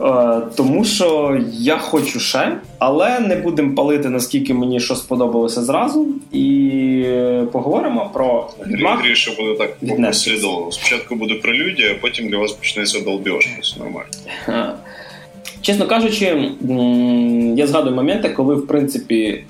[0.00, 6.08] Е, тому що я хочу ще, але не будемо палити, наскільки мені що сподобалося зразу.
[6.32, 7.04] І
[7.52, 9.00] поговоримо про Відьмак.
[9.00, 10.72] Гріше буде так послідовно.
[10.72, 13.48] Спочатку буде прелюдія, а потім для вас почнеться долбьош.
[13.60, 14.74] Все нормально.
[15.60, 16.50] Чесно кажучи,
[17.56, 19.44] я згадую моменти, коли в принципі е,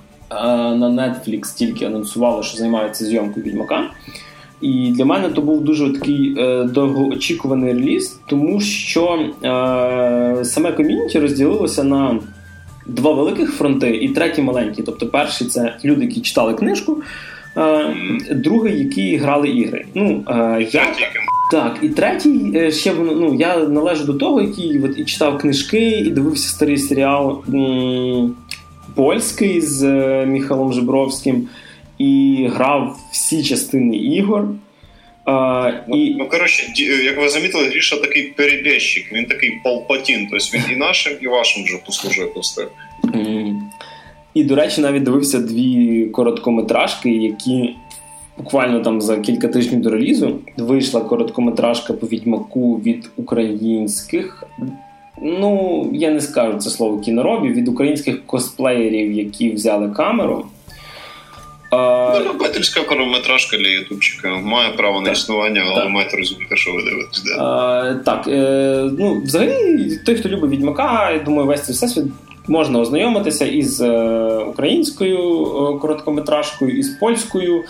[0.75, 3.91] на Netflix тільки анонсували, що займаються зйомкою відьмака.
[4.65, 11.19] І для мене то був дуже такий е, довгоочікуваний реліз, тому що е, саме ком'юніті
[11.19, 12.21] розділилося на
[12.87, 14.85] два великих фронти і третій маленький.
[14.85, 17.03] Тобто, перший це люди, які читали книжку,
[17.57, 17.95] е,
[18.31, 19.85] другий, які грали ігри.
[19.95, 20.83] Ну, е, я...
[21.51, 25.91] Так, і третій е, ще ну, я належу до того, який от, і читав книжки,
[25.91, 28.35] і дивився старий серіал м-
[28.95, 31.49] польський з е, Міхалом Жебровським
[32.05, 34.49] і грав всі частини ігор.
[35.25, 36.15] А, ну, і...
[36.15, 36.73] ну, коротше,
[37.05, 41.65] як ви замітили, Гріша такий перебіжчик, він такий палпатін, тобто він і нашим, і вашим
[41.65, 42.69] вже послужив пустив.
[44.35, 47.75] І, до речі, навіть дивився дві короткометражки, які
[48.39, 54.45] буквально там за кілька тижнів до релізу вийшла короткометражка по відьмаку від українських.
[55.23, 60.47] Ну, я не скажу це слово кіноробів, від українських косплеєрів, які взяли камеру.
[62.15, 65.91] Ну, любительська короткометражка для ютубчика має право на існування, але так.
[65.91, 67.23] маєте розуміти, що ви дивитесь.
[67.23, 67.95] Да.
[68.05, 72.05] Так, е, ну, взагалі, той, хто любить відьмака, я думаю, весь цей всесвіт
[72.49, 73.91] можна ознайомитися із е,
[74.49, 77.65] українською е, короткометражкою, із польською.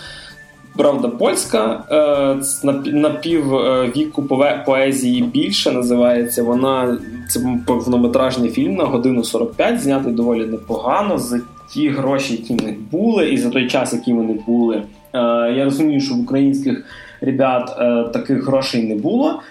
[0.77, 4.23] Правда, польська е, на пів е, віку
[4.65, 6.43] поезії більше називається.
[6.43, 6.97] Вона
[7.29, 12.75] це повнометражний фільм на годину 45, знятий доволі непогано за ті гроші, які в них
[12.91, 14.75] були, і за той час, який вони були.
[14.75, 14.83] Е,
[15.57, 16.85] я розумію, що в українських
[17.21, 17.77] ребят
[18.13, 19.41] таких грошей не було.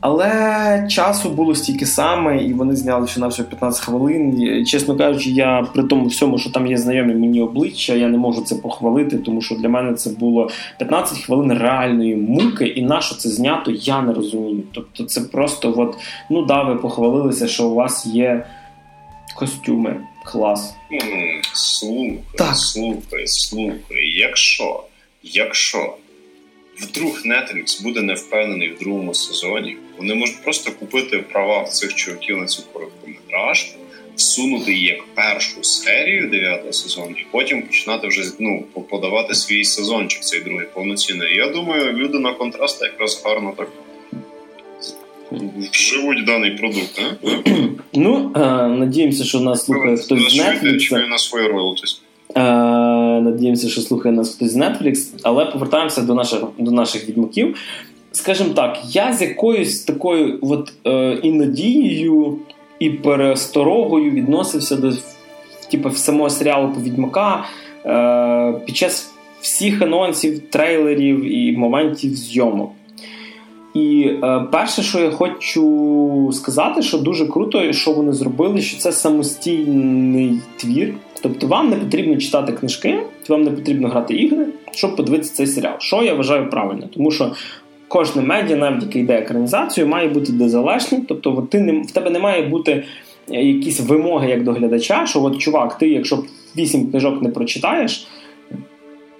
[0.00, 4.42] Але часу було стільки саме, і вони зняли що на 15 хвилин.
[4.42, 8.18] І, чесно кажучи, я при тому всьому, що там є знайомі мені обличчя, я не
[8.18, 13.00] можу це похвалити, тому що для мене це було 15 хвилин реальної муки, і на
[13.00, 14.62] що це знято, я не розумію.
[14.72, 15.96] Тобто, це просто от,
[16.30, 18.46] ну да, ви похвалилися, що у вас є
[19.36, 19.96] костюми.
[20.24, 20.74] Клас.
[21.52, 22.56] Слухай, так.
[22.56, 24.12] слухай, слухай.
[24.14, 24.82] Якщо,
[25.22, 25.94] якщо
[26.80, 31.94] вдруг Netflix буде не впевнений в другому сезоні, вони можуть просто купити права в цих
[31.94, 33.78] чуваків на цю короткометражку,
[34.16, 40.22] всунути її як першу серію дев'ятого сезону, і потім починати вже ну, подавати свій сезончик,
[40.22, 41.36] цей другий повноцінний.
[41.36, 43.68] Я думаю, люди на контраст якраз гарно так
[45.72, 47.28] вживуть даний продукт, а?
[47.94, 51.08] Ну, е, надіємося, що нас слухає хтось з Netflix.
[51.08, 52.00] на свої роялтіс.
[52.34, 52.40] Е,
[53.20, 57.56] надіємося, що слухає нас хтось з Netflix, але повертаємося до наших до наших відьмаків.
[58.12, 62.38] Скажімо так, я з якоюсь такою от, е, і надією,
[62.78, 64.92] і пересторогою відносився до
[65.70, 67.44] типу, самого серіалу по відьмака
[67.86, 72.70] е, під час всіх анонсів, трейлерів і моментів зйомок.
[73.74, 78.92] І е, перше, що я хочу сказати, що дуже круто, що вони зробили, що це
[78.92, 80.94] самостійний твір.
[81.22, 85.74] Тобто вам не потрібно читати книжки, вам не потрібно грати ігри, щоб подивитися цей серіал.
[85.78, 87.32] Що я вважаю правильно, тому що
[87.88, 91.02] кожне медіа, навіть яке йде екранізацію, має бути незалежним.
[91.08, 92.84] Тобто, ти не в тебе не має бути
[93.30, 96.24] е, якісь вимоги як до глядача, що от чувак, ти, якщо
[96.56, 98.06] вісім книжок не прочитаєш.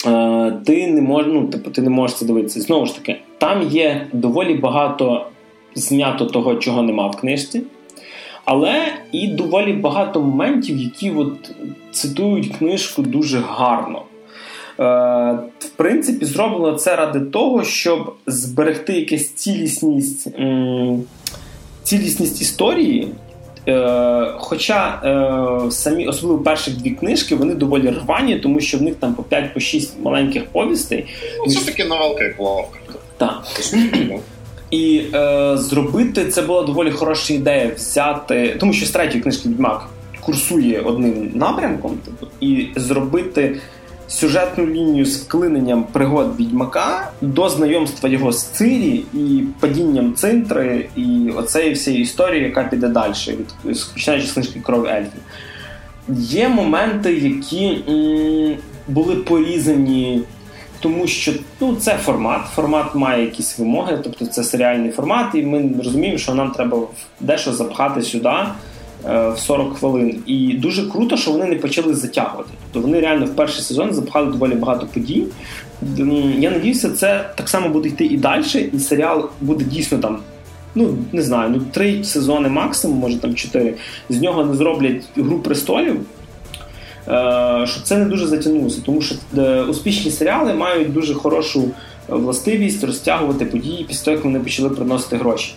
[0.06, 2.60] Е, ти не можеш ну, типу, ти не можеш це дивитися.
[2.60, 5.26] Знову ж таки, там є доволі багато
[5.74, 7.62] знято того, чого нема в книжці,
[8.44, 11.50] але і доволі багато моментів, які от
[11.90, 14.02] цитують книжку дуже гарно.
[14.80, 14.82] Е,
[15.58, 20.28] В принципі, зроблено це ради того, щоб зберегти якусь цілісність,
[21.82, 23.08] цілісність історії.
[23.68, 28.94] Е, Хоча е, самі, особливо перші дві книжки, вони доволі рвані, тому що в них
[28.94, 31.06] там по 5-6 по маленьких повістей.
[31.46, 32.78] Ну, Це таки новелка, як лавка.
[33.16, 33.42] Так.
[34.70, 39.88] І е, зробити це була доволі хороша ідея взяти, тому що з третьої книжки Відьмак
[40.20, 43.60] курсує одним напрямком, типу, і зробити
[44.08, 51.30] сюжетну лінію з вклиненням пригод відьмака до знайомства його з Цирі і падінням цинтри, і
[51.36, 55.20] оцеї всієї історії, яка піде далі, від починаючи з книжки Кров Ельфів.
[56.18, 58.56] Є моменти, які м,
[58.88, 60.22] були порізані.
[60.80, 65.70] Тому що ну, це формат, формат має якісь вимоги, тобто це серіальний формат, і ми
[65.84, 66.80] розуміємо, що нам треба
[67.20, 68.32] дещо запхати сюди,
[69.04, 70.22] в 40 хвилин.
[70.26, 72.50] І дуже круто, що вони не почали затягувати.
[72.72, 75.24] Тобто вони реально в перший сезон запхали доволі багато подій.
[76.38, 80.18] Я надіюся, це так само буде йти і далі, і серіал буде дійсно там.
[80.74, 83.74] Ну, не знаю, ну три сезони максимум, може там чотири.
[84.08, 86.00] З нього не зроблять гру престолів.
[87.08, 91.70] Е, що це не дуже затягнулося, тому що е, успішні серіали мають дуже хорошу
[92.08, 95.54] властивість розтягувати події після того, як вони почали приносити гроші.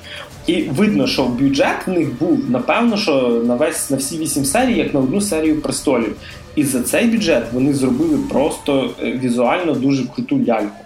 [0.48, 4.78] І видно, що бюджет в них був, напевно, що на весь на всі вісім серій,
[4.78, 6.16] як на одну серію престолів.
[6.56, 10.86] І за цей бюджет вони зробили просто е, візуально дуже круту ляльку.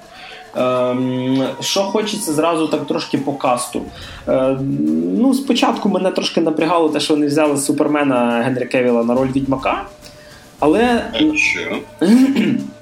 [0.58, 3.82] Ем, що хочеться зразу так трошки по касту.
[4.28, 4.58] Ем,
[5.18, 9.84] ну, Спочатку мене трошки напрягало те, що вони взяли Супермена Генрі Кевіла на роль відьмака.
[10.60, 11.06] Але.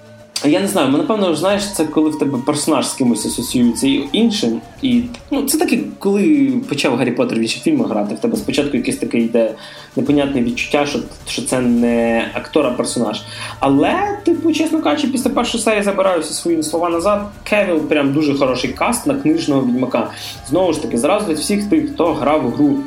[0.46, 4.62] Я не знаю, напевно, знаєш, це коли в тебе персонаж з кимось асоціюється іншим.
[4.82, 8.16] І ну, це таке, коли почав Гаррі Поттер в інші фільми грати.
[8.16, 9.56] В тебе спочатку якесь таке йде
[9.96, 13.22] непонятне відчуття, що що це не актор, а персонаж.
[13.60, 17.26] Але, типу, чесно кажучи, після першої серії забираю всі свої слова назад.
[17.44, 20.10] Кевіл прям дуже хороший каст на книжного відьмака.
[20.50, 22.78] Знову ж таки, зразу від всіх тих, хто грав гру,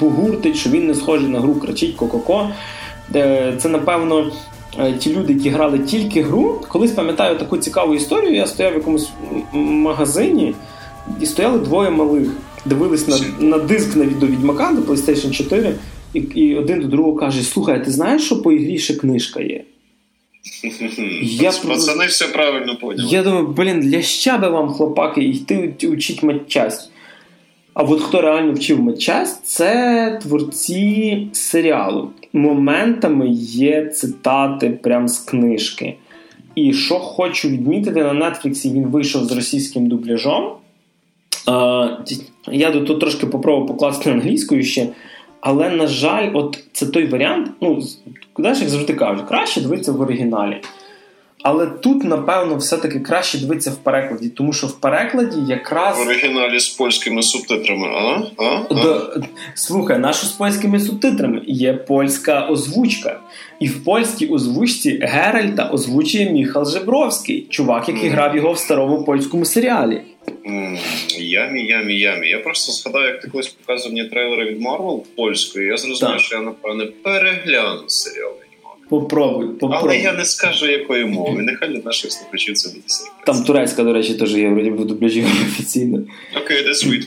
[0.00, 2.50] бугуртить, що він не схожий на гру, кричить ко-ко-ко.
[3.14, 4.32] Е, це, напевно.
[4.78, 8.34] Е, ті люди, які грали тільки гру, колись пам'ятаю таку цікаву історію.
[8.34, 9.10] Я стояв в якомусь
[9.52, 10.54] магазині
[11.20, 12.28] і стояли двоє малих.
[12.64, 15.74] Дивились на на диск на до Відьмака до PlayStation 4,
[16.14, 19.64] і і один до другого каже: Слухай, ти знаєш, що по ігрі ще книжка є?
[21.22, 23.08] Я Пацани все правильно поняли.
[23.10, 26.90] Я думаю, блін, для щаби вам, хлопаки, йти учить матчасть.
[27.74, 32.10] А от хто реально вчив матчасть, це творці серіалу.
[32.32, 35.96] Моментами є цитати прям з книжки.
[36.54, 40.52] І що хочу відмітити, на Нетфліксі він вийшов з російським дубляжом.
[42.52, 44.86] Я тут трошки попробував покласти англійською ще.
[45.40, 47.82] Але, на жаль, от це той варіант, ну,
[48.32, 50.60] куди як завжди кажуть, краще дивитися в оригіналі.
[51.42, 55.98] Але тут, напевно, все-таки краще дивитися в перекладі, тому що в перекладі якраз.
[55.98, 58.22] В оригіналі з польськими субтитрами, а?
[58.38, 58.66] а?
[58.70, 58.74] а?
[58.74, 59.14] До...
[59.54, 63.20] Слухай, нашу з польськими субтитрами є польська озвучка.
[63.60, 68.12] І в польській озвучці Геральта озвучує Міхал Жебровський, чувак, який mm.
[68.12, 70.02] грав його в старому польському серіалі.
[70.46, 70.78] Mm.
[71.18, 72.28] Ямі, ямі, ямі.
[72.28, 76.20] Я просто згадав, як ти колись показував мені трейлери від Марвел польською, і я зрозумів,
[76.20, 78.32] що я, напевне, перегляну серіал.
[78.90, 79.78] Попробуй, попробуй.
[79.82, 81.42] Але я не скажу, якої мови.
[81.42, 83.24] Нехай для наших слухачів це буде секрет.
[83.26, 85.98] Там турецька, до речі, теж є вроді в дубляжі офіційно.
[86.36, 87.06] Окей, okay, that's sweet.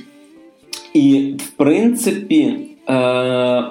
[0.94, 2.56] І в принципі,
[2.88, 2.94] е,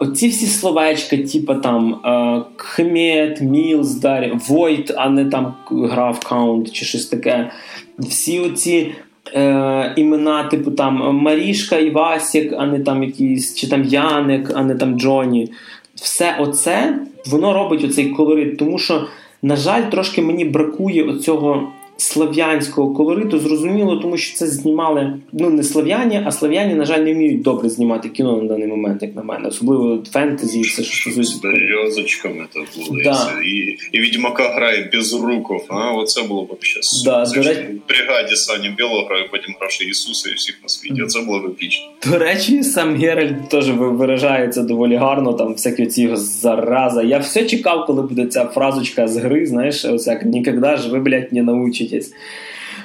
[0.01, 6.85] оці всі словечка, типу там е, Хмет, Мілздар, Войт, а не там earl, count чи
[6.85, 7.51] щось таке.
[7.99, 8.93] Всі оці.
[9.35, 14.63] Е, імена, типу там Марішка і Васік, а не там якийсь, чи там Яник, а
[14.63, 15.49] не там Джоні
[15.95, 19.07] все оце воно робить оцей колорит, тому що,
[19.43, 23.38] на жаль, трошки мені бракує оцього слав'янського колориту.
[23.38, 27.68] Зрозуміло, тому що це знімали ну не слав'яні, а слав'яні, на жаль, не вміють добре
[27.68, 31.38] знімати кіно на даний момент, як на мене, особливо фентезі, і все що стосується.
[31.38, 33.03] З в'язочками так були.
[33.05, 33.32] Да.
[33.45, 35.66] І і відьмака грає без руков.
[35.68, 37.03] А оце було б щас.
[37.05, 37.61] Да, це речі...
[37.61, 41.03] в бригаді Сані Білого грає, потім граше Ісуса і всіх на світі.
[41.03, 41.86] Оце було б епічно.
[42.11, 45.32] До речі, сам Геральт теж виражається доволі гарно.
[45.32, 47.03] Там всякі ці зараза.
[47.03, 49.47] Я все чекав, коли буде ця фразочка з гри.
[49.47, 52.12] Знаєш, ось як ніколи ж ви блядь, не научите якесь.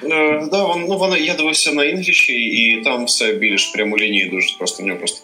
[0.04, 4.58] Е, да, вон, ну, вона, я дивився на інгліші, і там все більш прямолінії, дуже
[4.58, 5.22] просто в нього просто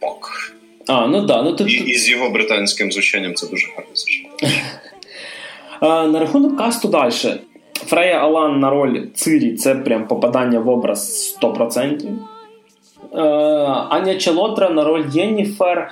[0.00, 0.52] пак.
[0.86, 1.42] А, ну да.
[1.42, 1.72] Ну, тут...
[1.72, 4.26] І, і з його британським звучанням це дуже гарно звучить.
[6.12, 7.12] На рахунок касту далі.
[7.86, 12.08] Фрея Алан на роль Цирі це прям попадання в образ 100%.
[13.14, 13.20] Е,
[13.90, 15.90] Аня Челотра на роль Єніфер.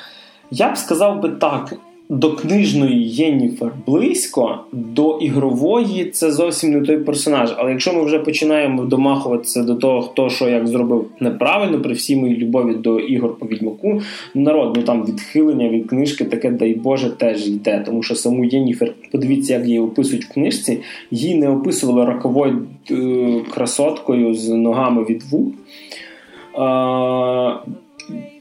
[0.50, 1.72] Я б сказав би так
[2.08, 7.54] до книжної Єніфер близько, до ігрової це зовсім не той персонаж.
[7.56, 12.16] Але якщо ми вже починаємо домахуватися до того, хто що як зробив неправильно, при всій
[12.16, 14.00] моїй любові до ігор по відьмаку,
[14.34, 17.82] народ, ну там відхилення від книжки, таке, дай Боже, теж йде.
[17.86, 20.80] Тому що саму Єніфер, подивіться, як її описують в книжці,
[21.10, 25.52] її не описували роковою е- красоткою з ногами від вух.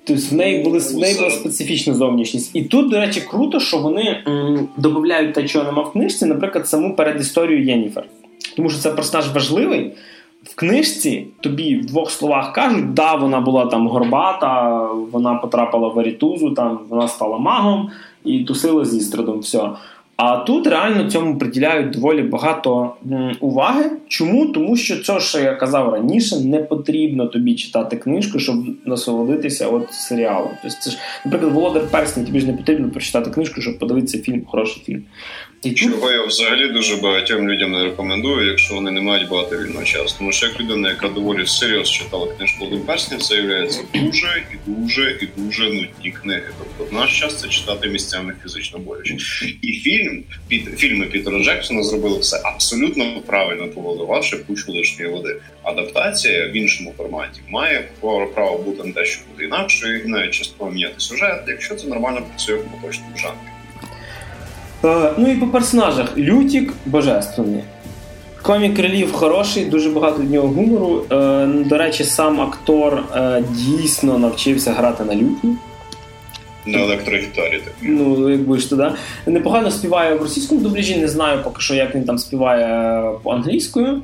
[0.08, 2.52] Тобто в неї були в неї була специфічна зовнішність.
[2.54, 6.68] І тут, до речі, круто, що вони м, додають те, чого нема в книжці, наприклад,
[6.68, 8.04] саму передісторію Єніфер.
[8.56, 9.92] Тому що це персонаж важливий.
[10.44, 14.80] В книжці тобі в двох словах кажуть, да, вона була там горбата,
[15.12, 17.90] вона потрапила в Арітузу, там вона стала магом
[18.26, 19.40] і тусила з істрадом.
[19.40, 19.70] все.
[20.18, 22.94] А тут реально цьому приділяють доволі багато
[23.40, 23.92] уваги.
[24.08, 24.46] Чому?
[24.46, 28.56] Тому що це, що я казав раніше, не потрібно тобі читати книжку, щоб
[28.86, 30.52] насолодитися от серіалом.
[30.62, 34.46] Тобто це ж, наприклад, Володар Персні, тобі ж не потрібно прочитати книжку, щоб подивитися фільм,
[34.46, 35.04] хороший фільм.
[35.64, 39.84] І Чого я взагалі дуже багатьом людям не рекомендую, якщо вони не мають багато вільного
[39.86, 40.16] часу.
[40.18, 44.72] Тому що як людина, яка доволі серйозно читала книжку Володар Персні, це є дуже і
[44.72, 46.50] дуже і дуже нудні книги.
[46.78, 49.18] Тобто наш час це читати місцями фізично боляче.
[49.62, 55.42] І фільм під фільми Пітера Джексона зробили все абсолютно правильно, поводувавши кучу лишньої води.
[55.64, 57.90] Адаптація в іншому форматі має
[58.36, 62.22] право бути на те, що буде інакше, і навіть частково міняти сюжет, якщо це нормально
[62.30, 63.55] працює в поточному жанрі.
[64.86, 67.64] Е, ну і по персонажах Лютік божественний.
[68.42, 71.04] Комік релів хороший, дуже багато від нього гумору.
[71.12, 75.56] Е, до речі, сам актор е, дійсно навчився грати на лютні.
[76.66, 77.74] На електрогітарі так.
[77.82, 78.92] Ну, якби ж туди.
[79.26, 84.02] Непогано співає в російському дубляжі, не знаю поки що, як він там співає по англійською.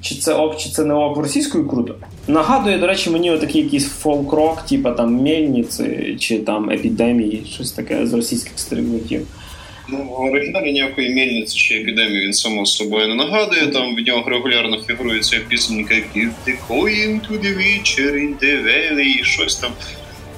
[0.00, 1.94] Чи це ок, чи це не ок російською круто.
[2.28, 8.06] Нагадує, до речі, мені отакий якийсь фолк-рок, типу там Мельниці, чи там епідемії, щось таке
[8.06, 9.26] з російських стереотипів.
[9.92, 13.66] Ну, в оригіналі ніякої мельниці чи епідемії він само собою не нагадує.
[13.66, 18.64] Там в нього регулярно фігурує ця пісенька Give the coin to the witcher in the
[18.64, 19.70] valley, і щось там.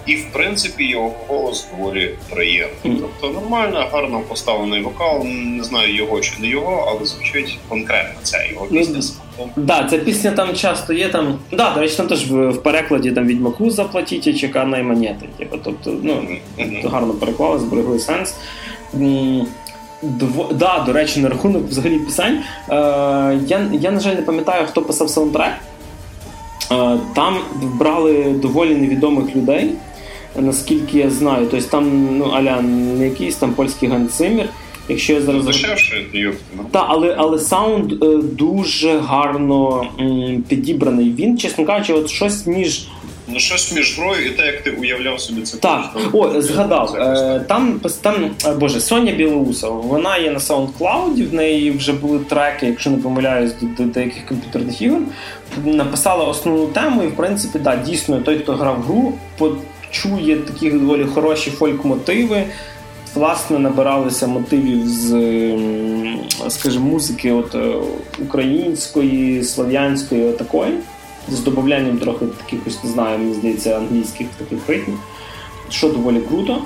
[0.06, 3.00] І в принципі його голос доволі приємний.
[3.00, 5.24] Тобто нормально, гарно поставлений вокал.
[5.24, 9.00] Не знаю його чи не його, але звучить конкретно ця його пісня.
[9.36, 11.08] Так, да, ця пісня там часто є.
[11.08, 11.38] там.
[11.52, 15.26] Да, До речі, там теж в, перекладі там відьмаку заплатіть, чека наймонети.
[15.38, 16.26] Типу, тобто, ну,
[16.84, 18.34] гарно переклали, зберегли сенс.
[20.02, 20.50] Дво...
[20.54, 22.38] Да, до речі, на рахунок взагалі пісень.
[22.70, 22.74] Е,
[23.46, 25.52] Я, я, на жаль, не пам'ятаю, хто писав саундтрек.
[26.72, 29.70] Е, Там брали доволі невідомих людей,
[30.40, 31.46] наскільки я знаю.
[31.50, 34.48] Тобто там ну, аля не якийсь там польський Ганцимір.
[34.88, 36.04] Якщо я зараз Дешевше,
[36.70, 41.14] Так, але але саунд е, дуже гарно м, підібраний.
[41.18, 42.86] Він, чесно кажучи, от щось між.
[43.28, 45.56] Ну, щось між грою і те, як ти уявляв собі це.
[45.56, 46.96] Так, о, згадав.
[46.96, 52.66] Е, там, там, боже, Соня Білоуса, вона є на SoundCloud, в неї вже були треки,
[52.66, 55.00] якщо не помиляюсь, до, до деяких комп'ютерних ігор.
[55.64, 61.04] Написала основну тему, і в принципі, да, дійсно, той, хто грав гру, почує такі доволі
[61.04, 62.44] хороші фольк-мотиви
[63.14, 65.08] власне набиралися мотивів з,
[66.48, 67.74] скажімо, музики от, е,
[68.22, 70.72] української, слов'янської такої,
[71.28, 74.98] з додаванням трохи таких, не знаю, мені здається, англійських таких ритмів,
[75.68, 76.62] що доволі круто.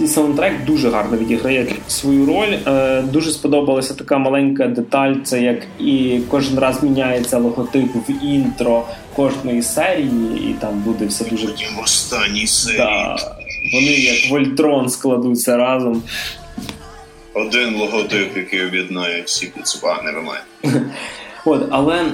[0.00, 2.56] І саундтрек дуже гарно відіграє свою роль.
[2.66, 8.84] Е, дуже сподобалася така маленька деталь, це як і кожен раз міняється логотип в інтро
[9.16, 12.78] кожної серії, і там буде все дуже в останній серії.
[12.78, 13.16] Да.
[13.74, 16.02] Вони як Вольтрон складуться разом.
[17.34, 20.40] Один логотип, який об'єднає всі підсуба, не вимає.
[21.44, 22.04] От, але.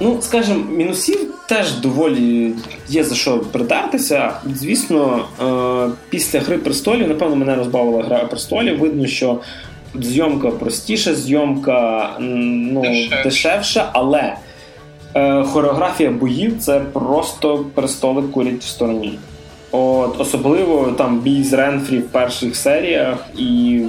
[0.00, 2.52] Ну, скажімо, мінусів теж доволі
[2.88, 4.32] є за що придатися.
[4.54, 8.78] Звісно, е, після Гри престолів, напевно, мене розбавила Гра престолів.
[8.78, 9.40] Видно, що
[9.94, 14.36] зйомка простіша, зйомка ну, дешевша, дешевша але
[15.14, 19.18] е, хореографія боїв це просто престоли курять в стороні.
[19.70, 23.80] От, Особливо там бій з Ренфрі в перших серіях і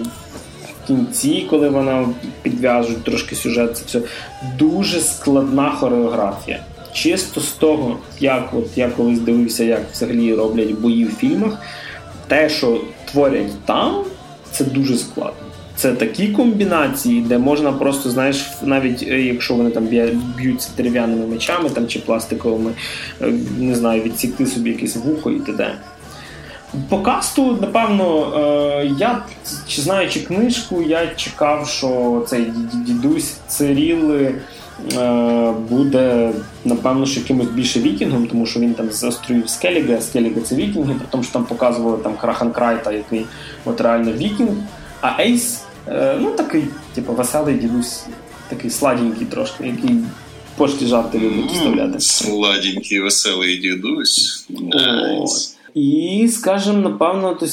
[0.88, 2.10] кінці, коли вона
[2.42, 4.02] підв'яжуть трошки сюжет, це все
[4.58, 6.60] дуже складна хореографія.
[6.94, 11.62] Чисто з того, як от я колись дивився, як взагалі роблять бої в фільмах,
[12.28, 12.82] те, що
[13.12, 14.04] творять там,
[14.52, 15.48] це дуже складно.
[15.76, 19.88] Це такі комбінації, де можна просто, знаєш, навіть е, якщо вони там
[20.38, 22.72] б'ються дерев'яними мечами там, чи пластиковими,
[23.22, 25.72] е, не знаю, відсікти собі якесь вухо і т.д.
[26.90, 29.24] По касту, напевно, е, я
[29.68, 34.28] чи знаючи книжку, я чекав, що цей дідусь Циріл
[35.70, 36.32] буде,
[36.66, 40.94] напевно, що якимось більше вікінгом, тому що він там з островів Скеліга, Скеліга це вікінги,
[40.94, 43.26] при тому що там показували там Крахан Крайта, який
[43.66, 44.52] от реально вікінг.
[45.02, 46.64] А Ейс Е, ну, такий,
[46.96, 48.04] типу, веселий дідусь,
[48.50, 49.96] такий сладенький трошки, який
[50.58, 52.00] пошті жарти любить вставляти.
[52.00, 54.46] Сладенький, веселий дідусь.
[54.50, 55.57] Nice.
[55.78, 57.46] І, скажімо, напевно, то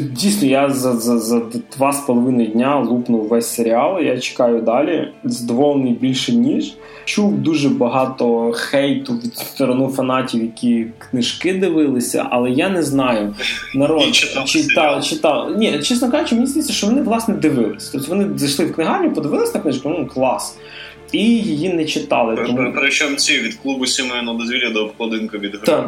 [0.00, 1.42] Дійсно, я за за, за
[1.76, 4.00] два з половиною дня лупнув весь серіал.
[4.00, 5.08] Я чекаю далі.
[5.24, 6.74] Задоволений більше ніж.
[7.04, 13.34] Чув дуже багато хейту від сторони фанатів, які книжки дивилися, але я не знаю.
[13.74, 14.14] Народ
[14.46, 15.56] читав, читав.
[15.56, 17.88] Ні, чесно кажучи, мені здається, що вони власне дивились.
[17.88, 20.58] Тобто вони зайшли в книгарню, подивилися на книжку, ну клас.
[21.12, 22.36] І її не читали.
[22.46, 22.72] Тому...
[22.76, 25.84] Причому ці від клубу сімейного дозвілля до обкладинки від гри.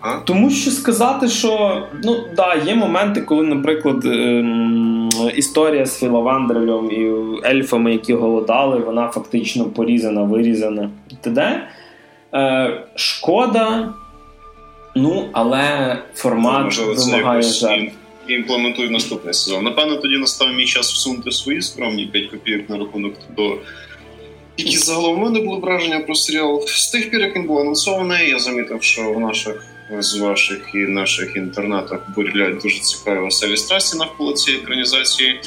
[0.00, 0.18] А?
[0.24, 7.06] Тому що сказати, що ну да, є моменти, коли, наприклад, ем, історія з Філовандрелем і
[7.48, 10.90] ельфами, які голодали, вона фактично порізана, вирізана.
[11.20, 11.68] т.д.
[12.34, 13.94] Е, Шкода,
[14.96, 17.94] ну, але формат Можливо, вимагає жертв.
[18.28, 19.64] Імплементують наступний сезон.
[19.64, 23.56] Напевно, тоді настав мій час всунути свої скромні 5 копійок на рахунок до.
[24.56, 28.30] Які загалом в мене були враження про серіал з тих пір, як він був анонсований.
[28.30, 29.66] Я замітив, що в наших
[29.98, 35.40] з ваших і наших інтернетах бурляють дуже цікаві веселі страсті навколо цієї екранізації.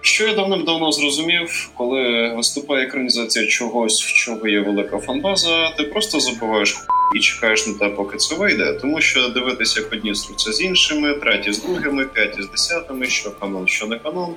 [0.00, 6.20] Що я давним-давно зрозумів, коли виступає екранізація чогось, в чого є велика фанбаза, ти просто
[6.20, 6.76] забуваєш
[7.16, 8.72] і чекаєш на те, поки це вийде.
[8.72, 13.30] Тому що дивитися, як одні струться з іншими, треті з другими, п'яті з десятими, що
[13.30, 14.34] канон, що не канон.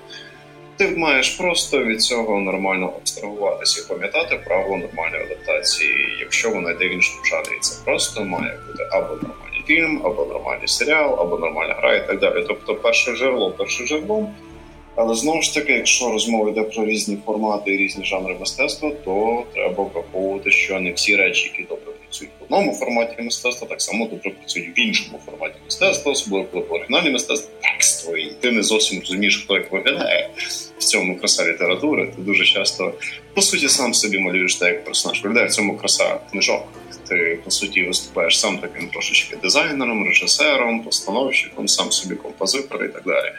[0.77, 6.87] Ти маєш просто від цього нормально абстрагуватися і пам'ятати право нормальної адаптації, якщо вона йде
[6.87, 7.59] в іншому жанрі.
[7.59, 12.19] Це просто має бути або нормальний фільм, або нормальний серіал, або нормальна гра і так
[12.19, 12.45] далі.
[12.47, 14.35] Тобто, перше джерело, перше джерелом.
[14.95, 19.43] Але знову ж таки, якщо розмова йде про різні формати і різні жанри мистецтва, то
[19.53, 24.05] треба враховувати, що не всі речі, які добре працюють в одному форматі мистецтва, так само
[24.05, 28.99] добре працюють в іншому форматі мистецтва, особливо коли по оригінальній мистецтво текстове, ти не зовсім
[28.99, 30.29] розумієш, хто як виглядає
[30.77, 32.11] в цьому краса літератури.
[32.15, 32.93] Ти дуже часто
[33.33, 36.63] по суті сам собі малюєш так, як персонаж виглядає в цьому краса книжок.
[37.09, 43.03] Ти по суті виступаєш сам таким трошечки дизайнером, режисером, постановщиком, сам собі композитор і так
[43.05, 43.31] далі.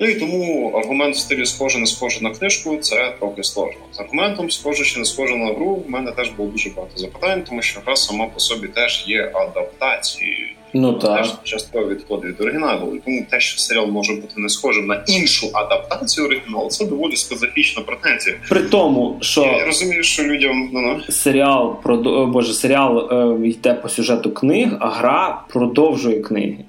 [0.00, 3.80] Ну і тому аргумент в стилі схоже, не схоже на книжку це трохи сложно.
[3.92, 5.82] З аргументом схоже чи не схоже на гру.
[5.86, 9.32] в мене теж було дуже багато запитань, тому що гра сама по собі теж є
[9.34, 10.48] адаптацією.
[10.74, 11.18] Ну так.
[11.18, 12.96] теж частково відходить від оригіналу.
[12.96, 17.16] І тому те, що серіал може бути не схожим на іншу адаптацію оригіналу, це доволі
[17.16, 18.36] специфічна претензія.
[18.48, 21.12] При тому, що я розумію, що людям ну, ну.
[21.12, 22.98] серіал про боже серіал
[23.42, 26.64] е, йде по сюжету книг, а гра продовжує книги.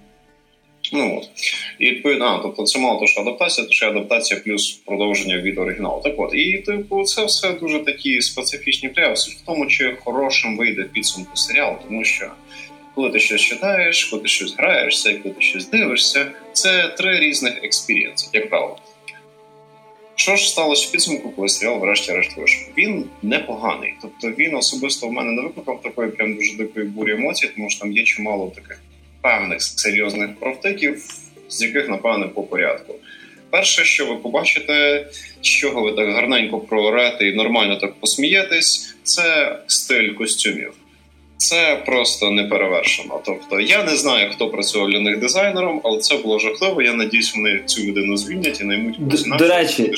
[0.94, 1.30] Ну от
[1.80, 5.58] і відповідно, а, тобто це мало то, що адаптація, то що адаптація плюс продовження від
[5.58, 6.02] оригіналу.
[6.04, 9.14] Так от і типу, це все дуже такі специфічні пряви.
[9.14, 12.32] в тому, чи хорошим вийде підсумку серіал, тому що
[12.96, 17.20] коли ти щось читаєш, коли ти щось граєшся, і коли ти щось дивишся, це три
[17.20, 18.78] різних експірієнси, як правило.
[20.16, 22.68] Що ж сталося в підсумку, коли серіал врешті-решт вийшов?
[22.78, 23.94] Він непоганий.
[24.02, 27.80] Тобто він особисто в мене не викликав такої прям дуже дикої бурі емоцій, тому що
[27.80, 28.82] там є чимало таких
[29.22, 31.04] певних серйозних профтиків,
[31.50, 32.96] з яких, напевне, по порядку.
[33.50, 35.08] Перше, що ви побачите,
[35.42, 40.74] з чого ви так гарненько проорете і нормально так посмієтесь, це стиль костюмів.
[41.38, 43.20] Це просто неперевершено.
[43.26, 46.82] Тобто я не знаю, хто працював для них дизайнером, але це було жахливо.
[46.82, 48.96] Я надіюсь, вони цю людину звільнять і наймуть
[49.40, 49.92] До речі,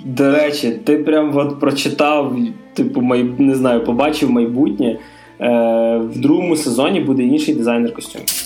[0.00, 2.36] до речі, ти прям от прочитав,
[2.74, 3.24] типу, май...
[3.38, 4.98] не знаю, побачив майбутнє.
[5.40, 5.46] Е,
[5.98, 8.43] В другому сезоні буде інший дизайнер костюмів.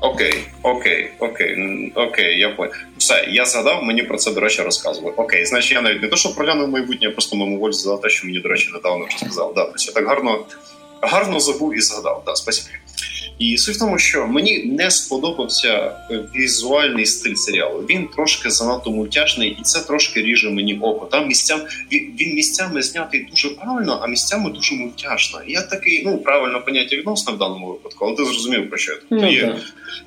[0.00, 2.72] Окей, окей, окей, окей, я понял.
[2.98, 5.14] Все, я згадав, мені про це, до речі, розказували.
[5.16, 8.26] Окей, значить, я навіть не то, що проглянув майбутнє, я просто мимоволі згадав те, що
[8.26, 9.54] мені, до речі, недавно вже сказав.
[9.54, 10.44] Да, тобто я так гарно
[11.00, 12.22] гарно забув і згадав.
[12.26, 12.76] Да, спасибі.
[13.38, 15.92] І суть в тому, що мені не сподобався
[16.36, 17.84] візуальний стиль серіалу.
[17.90, 21.06] Він трошки занадто мультяшний, і це трошки ріже мені око.
[21.06, 21.60] Там місцям
[21.92, 25.40] він місцями знятий дуже правильно, а місцями дуже мультяшно.
[25.46, 28.98] Я такий, ну правильно поняття відносно в даному випадку, але ти зрозумів про що я
[29.10, 29.56] ну, є.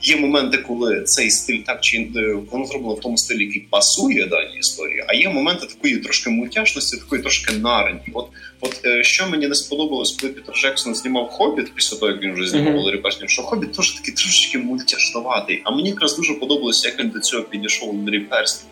[0.01, 4.25] Є моменти, коли цей стиль так чи е, воно зроблено в тому стилі, який пасує
[4.25, 5.03] даній історії.
[5.07, 8.11] А є моменти такої трошки мультяшності, такої трошки нареньки.
[8.13, 8.27] От
[8.61, 12.33] от е, що мені не сподобалось, коли Пітер Джексон знімав хобіт після того, як він
[12.33, 15.61] вже знімав mm-hmm пояснював, що хобіт теж такий трошечки мультяшноватий.
[15.63, 18.69] А мені якраз дуже подобалося, як він до цього підійшов Андрій Перський.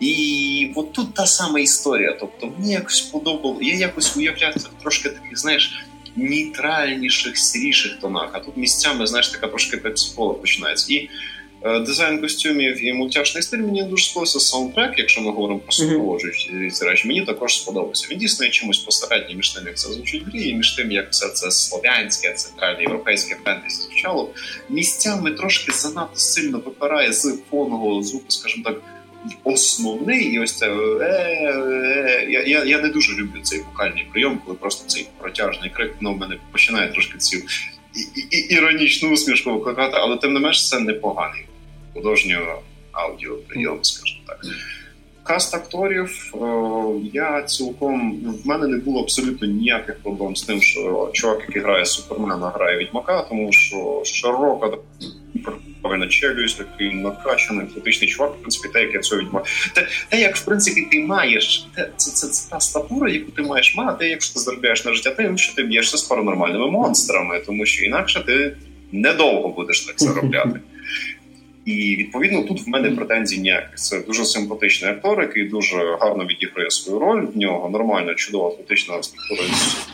[0.00, 2.16] І от тут та сама історія.
[2.20, 5.84] Тобто мені якось подобало, я якось уявляв це трошки таких, знаєш,
[6.16, 8.30] нейтральніших, сіріших тонах.
[8.32, 10.94] А тут місцями, знаєш, така трошки пепсикола починається.
[10.94, 11.08] І
[11.86, 16.70] дизайн костюмів і мультяшний стиль мені дуже сподобався саундтрек, якщо ми говоримо про супроводжуючі mm-hmm.
[16.70, 18.08] ці речі, мені також сподобався.
[18.10, 20.92] Він дійсно є чимось посереднім між тим, як це звучить в грі, і між тим,
[20.92, 24.30] як все це слов'янське, центральне європейське фентезі звучало.
[24.68, 28.82] Місцями трошки занадто сильно випирає з фонового звуку, скажімо так.
[29.44, 34.56] Основний і ось це е, я я, я не дуже люблю цей вокальний прийом, коли
[34.56, 37.36] просто цей протяжний крик ну, в мене починає трошки цю
[37.96, 41.44] і, і, іронічну усмішку викликати, але тим не менш це непоганий
[41.94, 44.40] художнього аудіоприйом, скажімо так.
[45.26, 46.34] Каст акторів
[47.12, 51.86] я цілком в мене не було абсолютно ніяких проблем з тим, що чувак, який грає
[51.86, 54.78] Супермена, грає Відьмака, тому що широка
[55.82, 59.42] повинна челюсть, такий накачаний фотичний чувак, в принципі, те, як я цього відьма.
[59.74, 63.42] Те, те, як в принципі ти маєш, те, це, це, це та статура, яку ти
[63.42, 67.66] маєш мати, якщо ти заробляєш на життя, тим, що ти б'єшся з паранормальними монстрами, тому
[67.66, 68.56] що інакше ти
[68.92, 70.60] недовго будеш так заробляти.
[71.66, 73.74] І відповідно тут в мене претензій ніяких.
[73.74, 77.26] Це дуже симпатичний актор, який дуже гарно відіграє свою роль.
[77.34, 79.40] В нього нормальна, чудова атлетична структура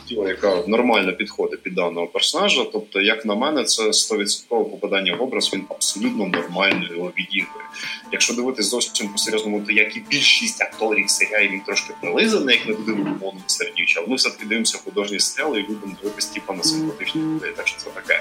[0.08, 2.64] тіла, яка нормально підходить під даного персонажа.
[2.72, 5.50] Тобто, як на мене, це 100% попадання в образ.
[5.54, 7.66] Він абсолютно нормально його відіграє.
[8.12, 12.68] Якщо дивитись зовсім по серйозному, то як і більшість акторів серіалів він трошки прилизаний, як
[12.68, 14.00] не буде умовно сердюча.
[14.00, 17.52] Але ми все таки дивимося художні серіали і любимо дивитися типа на симпатичних людей.
[17.56, 18.20] Так що це таке.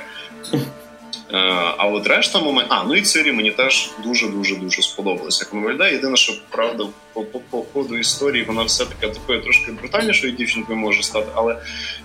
[1.34, 1.38] Е,
[1.78, 5.46] а от решта момент, а ну і Цирі мені теж дуже дуже дуже сподобалося.
[5.46, 5.94] Як вона виглядає.
[5.94, 10.78] Єдине, що правда по, по, по ходу історії вона все таки такою трошки брутальнішою дівчинкою
[10.78, 11.58] може стати, але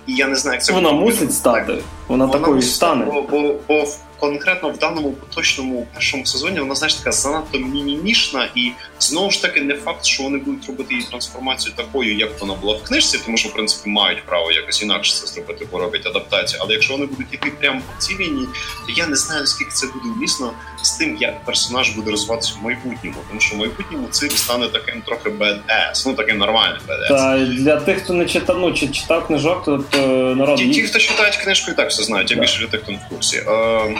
[0.06, 1.72] і я не знаю, як це вона мусить стати.
[1.72, 3.04] Вона, вона такою стане.
[3.04, 3.86] Бо, бо, бо
[4.20, 9.60] конкретно в даному поточному першому сезоні вона знаєш така занадто мінімішна, і знову ж таки
[9.60, 13.36] не факт, що вони будуть робити її трансформацію такою, як вона була в книжці, тому
[13.36, 16.60] що в принципі мають право якось інакше це зробити, бо роблять адаптацію.
[16.62, 18.46] Але якщо вони будуть йти прямо по цій лінії,
[18.86, 20.52] то я не знаю наскільки це буде вмісно
[20.82, 25.02] з тим, як персонаж буде розвиватися в майбутньому, тому що в майбутньому цим стане таким
[25.02, 27.08] трохи badass, ну таким нормальним badass.
[27.08, 29.98] Та для тих, хто не читав, ну чи читав книжок, то, то
[30.36, 32.30] народ ті, ті, хто читають книжку, і так все знають.
[32.30, 33.36] Я більше для тих, хто не в курсі.
[33.36, 33.96] Е,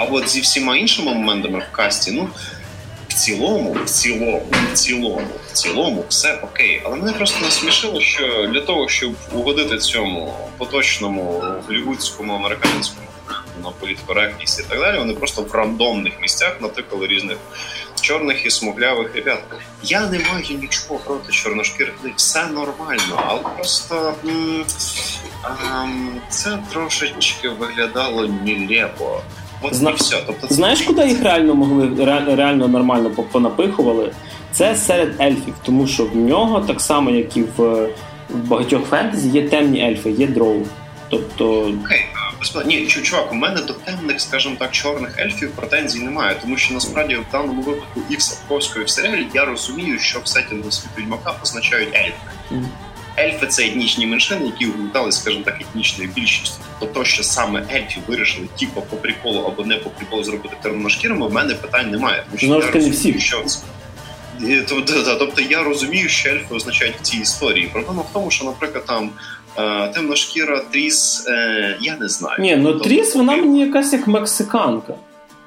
[0.00, 2.28] а от зі всіма іншими моментами в касті, ну
[3.08, 4.42] в цілому, в цілому,
[4.72, 6.82] в цілому, в цілому, все окей.
[6.84, 13.06] Але мене просто насмішило, що для того, щоб угодити цьому поточному голівудському американському
[13.64, 17.36] на політкоректність і так далі, вони просто в рандомних місцях натикали різних
[18.00, 19.42] чорних і смуглявих ребят.
[19.82, 24.64] Я не маю нічого проти чорношкірих все нормально, але просто м-
[25.74, 29.22] м- це трошечки виглядало нелепо.
[29.62, 29.90] От Зна...
[29.90, 30.22] і все.
[30.26, 32.04] Тобто, Знаєш, куди їх реально могли
[32.36, 34.12] реально нормально понапихували?
[34.52, 37.88] Це серед ельфів, тому що в нього так само, як і в,
[38.30, 40.62] в багатьох фентезі, є темні ельфи, є дроу.
[41.08, 41.50] Тобто.
[41.60, 42.06] Окей,
[42.54, 42.66] okay.
[42.66, 47.14] ні, чувак, у мене до темних, скажімо так, чорних ельфів претензій немає, тому що насправді
[47.14, 51.34] в даному випадку і в Сапковської в серіалі я розумію, що в сетінгу світу відьмака
[51.42, 52.14] означають ельфи.
[52.52, 52.64] Mm.
[53.20, 56.54] Ельфи це етнічні меншини, які угнітали, скажімо так, етнічною більшістю.
[56.80, 61.28] Тобто, то, що саме ельфи вирішили типу, по приколу або не по приколу зробити термоношкірими,
[61.28, 62.24] в мене питань немає.
[62.26, 63.20] Тому що ну, я розумію, всі.
[63.20, 63.44] що.
[64.68, 67.70] Тобто, тобто я розумію, що ельфи означають в цій історії.
[67.72, 69.10] Проблема в тому, що, наприклад, там
[69.58, 72.36] е, темношкіра Тріс, е, я не знаю.
[72.40, 74.94] Ні, ну тобто, Тріс, вона мені якась як мексиканка.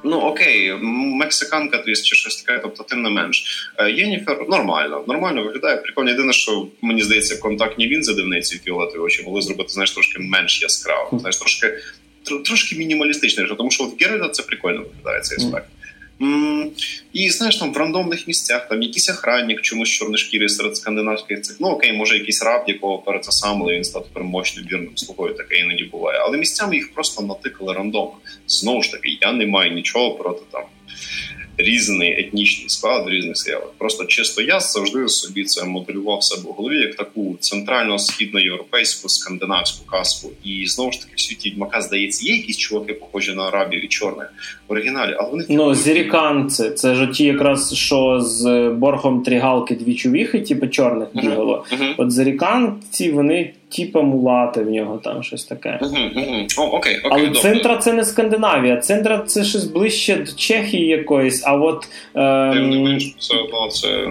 [0.04, 3.70] Ну окей, мексиканка твіст чи щось таке, тобто тим не менш.
[3.78, 5.78] Е, Єніфер нормально, нормально виглядає.
[5.78, 6.10] Прикольно.
[6.10, 11.20] Єдине, що мені здається, контактні лінзи дивниці фіолетові очі могли зробити знаєш, трошки менш яскраво.
[11.20, 11.74] Знаєш, трошки
[12.46, 15.68] трошки мінімалістичніше, тому що в Геральда це прикольно виглядає цей аспект.
[17.14, 21.58] І знаєш, там в рандомних місцях там якийсь охранник, чомусь чорношкірий серед скандинавських цих.
[21.60, 25.84] Ну окей, може якийсь раб, якого перед перецесамили, він став переможним вірним слугою, таке іноді
[25.84, 26.20] буває.
[26.20, 28.14] Але місцями їх просто натикали рандомно.
[28.48, 30.64] Знову ж таки, я не маю нічого проти там
[31.58, 33.70] різний етнічний склад в різних серіалах.
[33.78, 40.30] Просто чисто я завжди собі це моделював себе в голові як таку центрально-східноєвропейську скандинавську казку.
[40.44, 43.88] І знову ж таки в світі відьмака здається, є якісь чуваки, похожі на арабів і
[43.88, 44.34] чорних
[44.68, 46.70] в оригіналі, але вони ну зіріканці.
[46.70, 51.66] Це ж ті, якраз що з боргом трігалки дві чувіхи, типу чорних бігало.
[51.72, 51.80] Uh-huh.
[51.80, 51.94] Uh-huh.
[51.98, 55.80] От зіріканці вони типа мулати в нього там щось таке.
[55.82, 55.98] Угу.
[56.58, 58.78] О, окей, окей, Але центра це не Скандинавія.
[58.78, 61.88] Центра це щось ближче до Чехії якоїсь, а от.
[62.16, 62.98] Ем...
[63.18, 64.08] Все одно це.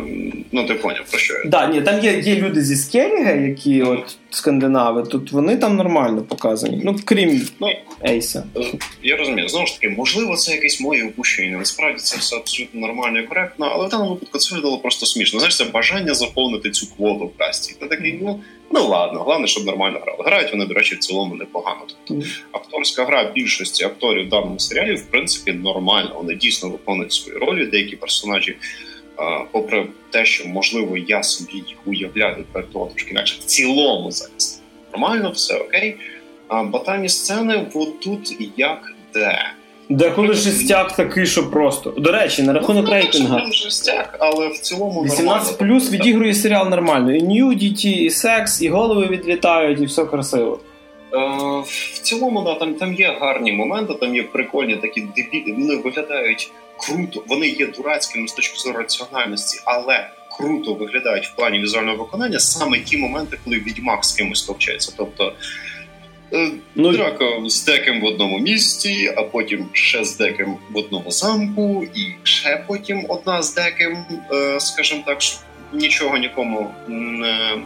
[0.52, 1.44] Ну, ти поняв, про що я.
[1.44, 3.92] Да, ні, там є є люди зі Скеріга, які mm.
[3.92, 6.80] от скандинави, тут вони там нормально показані.
[6.84, 7.68] Ну, крім ну,
[8.08, 8.44] Ейса.
[8.56, 8.60] Е,
[9.02, 11.58] я розумію, знову ж таки, можливо, це якесь моє упущення.
[11.58, 15.40] Насправді це все абсолютно нормально і коректно, але в даному випадку це виглядало просто смішно.
[15.40, 17.76] Знаєш, це бажання заповнити цю квоту в касті.
[17.80, 18.40] Ти такий, ну.
[18.72, 20.18] Ну ладно, головне, щоб нормально грали.
[20.24, 21.80] Грають вони, до речі, в цілому непогано.
[21.86, 26.12] Тобто акторська гра більшості акторів в даному серіалі, в принципі, нормально.
[26.16, 27.66] Вони дійсно виконують свої ролі.
[27.66, 28.56] Деякі персонажі,
[29.50, 34.62] попри те, що можливо я собі їх уявляю того трошки інакше в цілому зараз
[34.92, 35.96] нормально, все окей.
[36.48, 39.52] А батальні сцени, от тут як де.
[39.92, 41.90] Деколи жестяк такий, що просто.
[41.90, 43.52] До речі, на рахунок ну, рейтинга.
[43.52, 47.16] жестяк, але в цілому 18 плюс відігрує серіал нормально.
[47.16, 50.60] І нюдіті, і секс, і голови відлітають, і все красиво.
[51.12, 51.18] Е,
[51.66, 56.50] в цілому, да, там там є гарні моменти, там є прикольні такі дебілі, вони виглядають
[56.76, 62.38] круто, вони є дурацькими з точки зору раціональності, але круто виглядають в плані візуального виконання
[62.38, 64.92] саме ті моменти, коли відьмак з кимось товчається.
[64.96, 65.32] Тобто
[66.74, 71.86] ну, Драка з деком в одному місці, а потім ще з деком в одному замку,
[71.94, 75.18] і ще потім одна з деком, е, скажімо так,
[75.72, 76.70] нічого нікому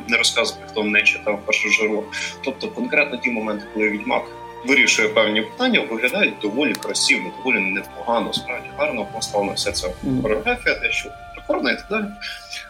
[0.09, 2.05] не розказувати, хто не читав першу жару.
[2.45, 4.23] Тобто, конкретно ті моменти, коли відьмак
[4.67, 9.89] вирішує певні питання, виглядають доволі красиво, доволі непогано, справді гарно поставлена вся ця
[10.23, 11.11] хореографія, те, що
[11.47, 12.05] прикольно і так далі.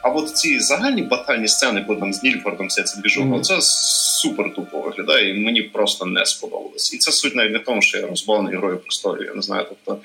[0.03, 3.41] А от ці загальні батальні сцени, коли там з Нільфордом все це двіжуха, mm-hmm.
[3.41, 6.95] це супер тупо виглядає, і мені просто не сподобалось.
[6.95, 9.27] І це суть навіть не в тому, що я розбавлений грою престолів.
[9.27, 10.03] Я не знаю, тобто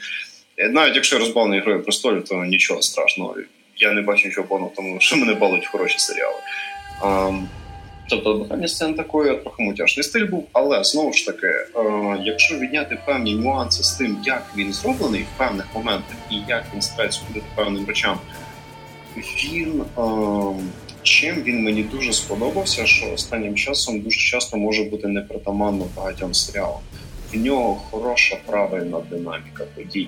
[0.58, 3.36] навіть якщо я розбавлений грою престолів, то нічого страшного.
[3.78, 6.36] Я не бачу нічого поганого, тому що мене балують хороші серіали.
[7.02, 7.32] А,
[8.12, 11.68] Тобто бухальні сцени такої трохи мутяшний стиль був, але знову ж таки, е,
[12.24, 16.82] якщо відняти певні нюанси з тим, як він зроблений в певних моментах і як він
[16.82, 18.20] старається ходити певним речам,
[19.18, 20.02] він е,
[21.04, 26.80] чим він мені дуже сподобався, що останнім часом дуже часто може бути непритаманно багатьом серіалам.
[27.34, 30.08] В нього хороша правильна динаміка подій.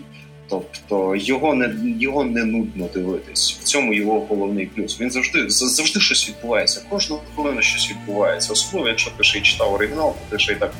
[0.50, 3.58] Тобто його не його не нудно дивитись.
[3.62, 5.02] В цьому його головний плюс.
[5.02, 6.82] Він завжди завжди щось відбувається.
[6.90, 8.54] Кожного хвилину щось відбувається.
[8.54, 10.74] Особливо, якщо ти ще й читав оригінал, то ти ще й так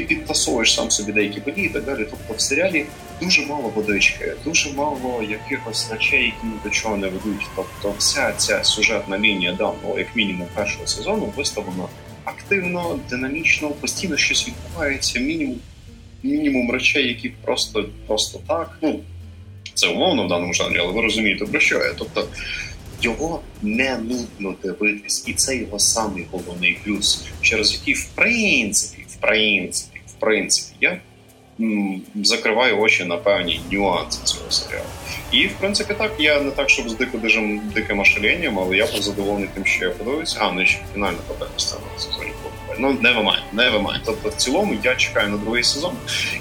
[0.00, 2.06] підтасовуєш сам собі деякі події і так далі.
[2.10, 2.86] Тобто в серіалі
[3.22, 7.46] дуже мало водички, дуже мало якихось речей, які ні до чого не ведуть.
[7.56, 11.84] Тобто, вся ця сюжетна лінія даного, як мінімум, першого сезону виставлена
[12.24, 15.20] активно, динамічно, постійно щось відбувається.
[15.20, 15.56] Мінімум
[16.22, 18.78] мінімум речей, які просто просто так.
[18.82, 19.00] Ну
[19.74, 21.94] це умовно в даному жанрі, але ви розумієте про що я.
[21.98, 22.28] Тобто
[23.02, 30.00] його не нудно дивитись, і це його самий головний плюс, через який в принципі, принципі,
[30.06, 30.98] в принципі, я
[32.14, 34.86] закриваю очі на певні нюанси цього серіалу.
[35.34, 37.18] І в принципі так я не так, щоб з дико
[37.74, 40.38] диким ошаленням, але я задоволений тим, що я подивився.
[40.40, 42.30] А ну і ще фінальна победна сцена сезоні.
[42.78, 44.00] Ну не вимає, не вимає.
[44.04, 45.92] Тобто, в цілому я чекаю на другий сезон.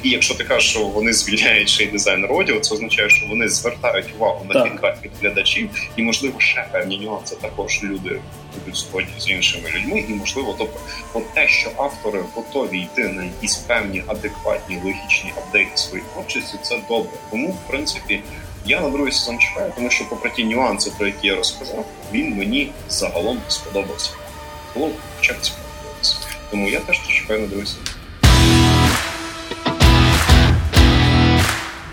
[0.03, 3.49] І якщо ти кажеш, що вони звільняють ще й дизайн родіо, це означає, що вони
[3.49, 8.19] звертають увагу на фідбек від глядачів, і можливо ще певні нюанси також люди
[8.53, 10.05] будуть сходні з іншими людьми.
[10.09, 10.79] І можливо, тобто,
[11.13, 16.79] от те, що автори готові йти на якісь певні адекватні логічні апдейти своїх творчості, це
[16.89, 17.11] добре.
[17.31, 18.19] Тому в принципі.
[18.65, 22.37] Я на другий сезон чекаю, тому що, попри ті нюанси, про які я розказав, він
[22.37, 24.09] мені загалом сподобався.
[24.75, 25.63] Було хоча б цікаво.
[26.51, 27.83] Тому я теж чекаю на другий сезон.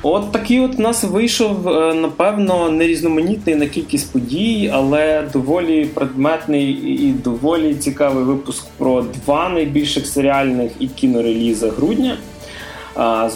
[0.03, 6.71] От такий от у нас вийшов, е, напевно, нерізноманітний на кількість подій, але доволі предметний
[7.07, 12.17] і доволі цікавий випуск про два найбільших серіальних і кінореліза грудня.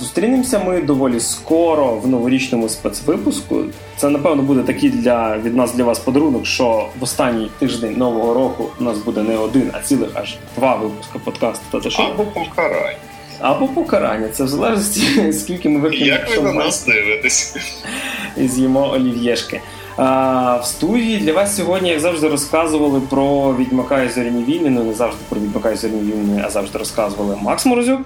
[0.01, 3.61] Зустрінемося ми доволі скоро в новорічному спецвипуску.
[3.97, 8.35] Це напевно буде такий для від нас для вас подарунок, що в останній тиждень нового
[8.35, 12.99] року у нас буде не один, а цілих аж два випуски подкасту та Або покарання.
[13.41, 14.29] Або покарання.
[14.29, 16.07] Це в залежності, скільки ми вип'ємо.
[16.07, 17.57] Як ви на нас дивитесь?
[18.37, 19.61] І з'їмо олів'єшки.
[19.97, 24.71] А, В студії для вас сьогодні, як завжди, розказували про Відьмака і Зоряні війни.
[24.71, 28.01] Ну не завжди про Відьмака і Зоряні війни, а завжди розказували Макс Морозюк.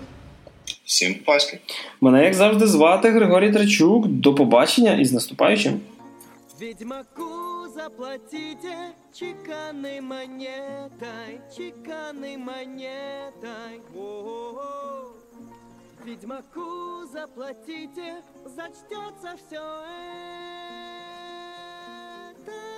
[0.88, 1.58] Всім паски.
[2.00, 4.06] Мене, як завжди, звати Григорій Трачук.
[4.06, 5.80] До побачення і з наступаючим.
[6.60, 8.76] Ведьмаку заплатите
[9.18, 13.80] чеканной монетой, чеканной монетой.
[13.96, 15.12] О-о-о.
[16.06, 18.14] Ведьмаку заплатите,
[18.56, 19.62] зачтется все
[22.32, 22.77] это.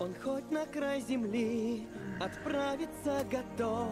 [0.00, 1.86] Он хоть на край земли
[2.18, 3.90] отправиться готов,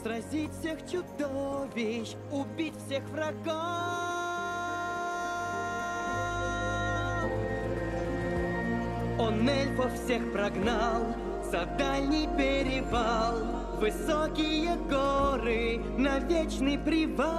[0.00, 3.42] Сразить всех чудовищ, убить всех врагов.
[9.18, 17.34] Он эльфов всех прогнал за дальний перевал, Высокие горы на вечный привал.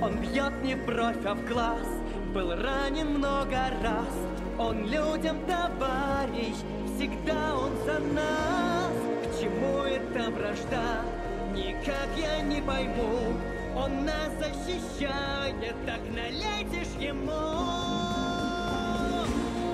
[0.00, 1.97] Он бьет не бровь, а в глаз,
[2.38, 4.14] был ранен много раз,
[4.58, 6.54] он людям товарищ,
[6.86, 8.92] всегда он за нас.
[9.24, 11.02] К чему эта вражда?
[11.52, 13.34] Никак я не пойму.
[13.74, 17.32] Он нас защищает, так налейте ж ему.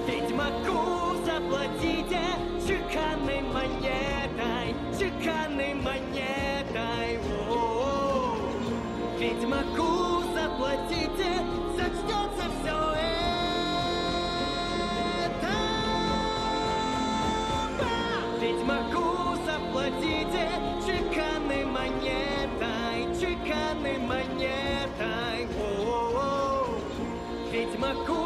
[0.06, 2.22] Ведьмаку заплатите
[2.66, 7.18] чеканной монетой, чеканной монетой.
[7.46, 8.38] О-о-о.
[9.18, 11.53] Ведьмаку заплатите,
[20.86, 25.48] чеканной монетой, чеканной монетой.
[25.59, 26.78] О-о-о.
[27.50, 28.24] Ведьмаку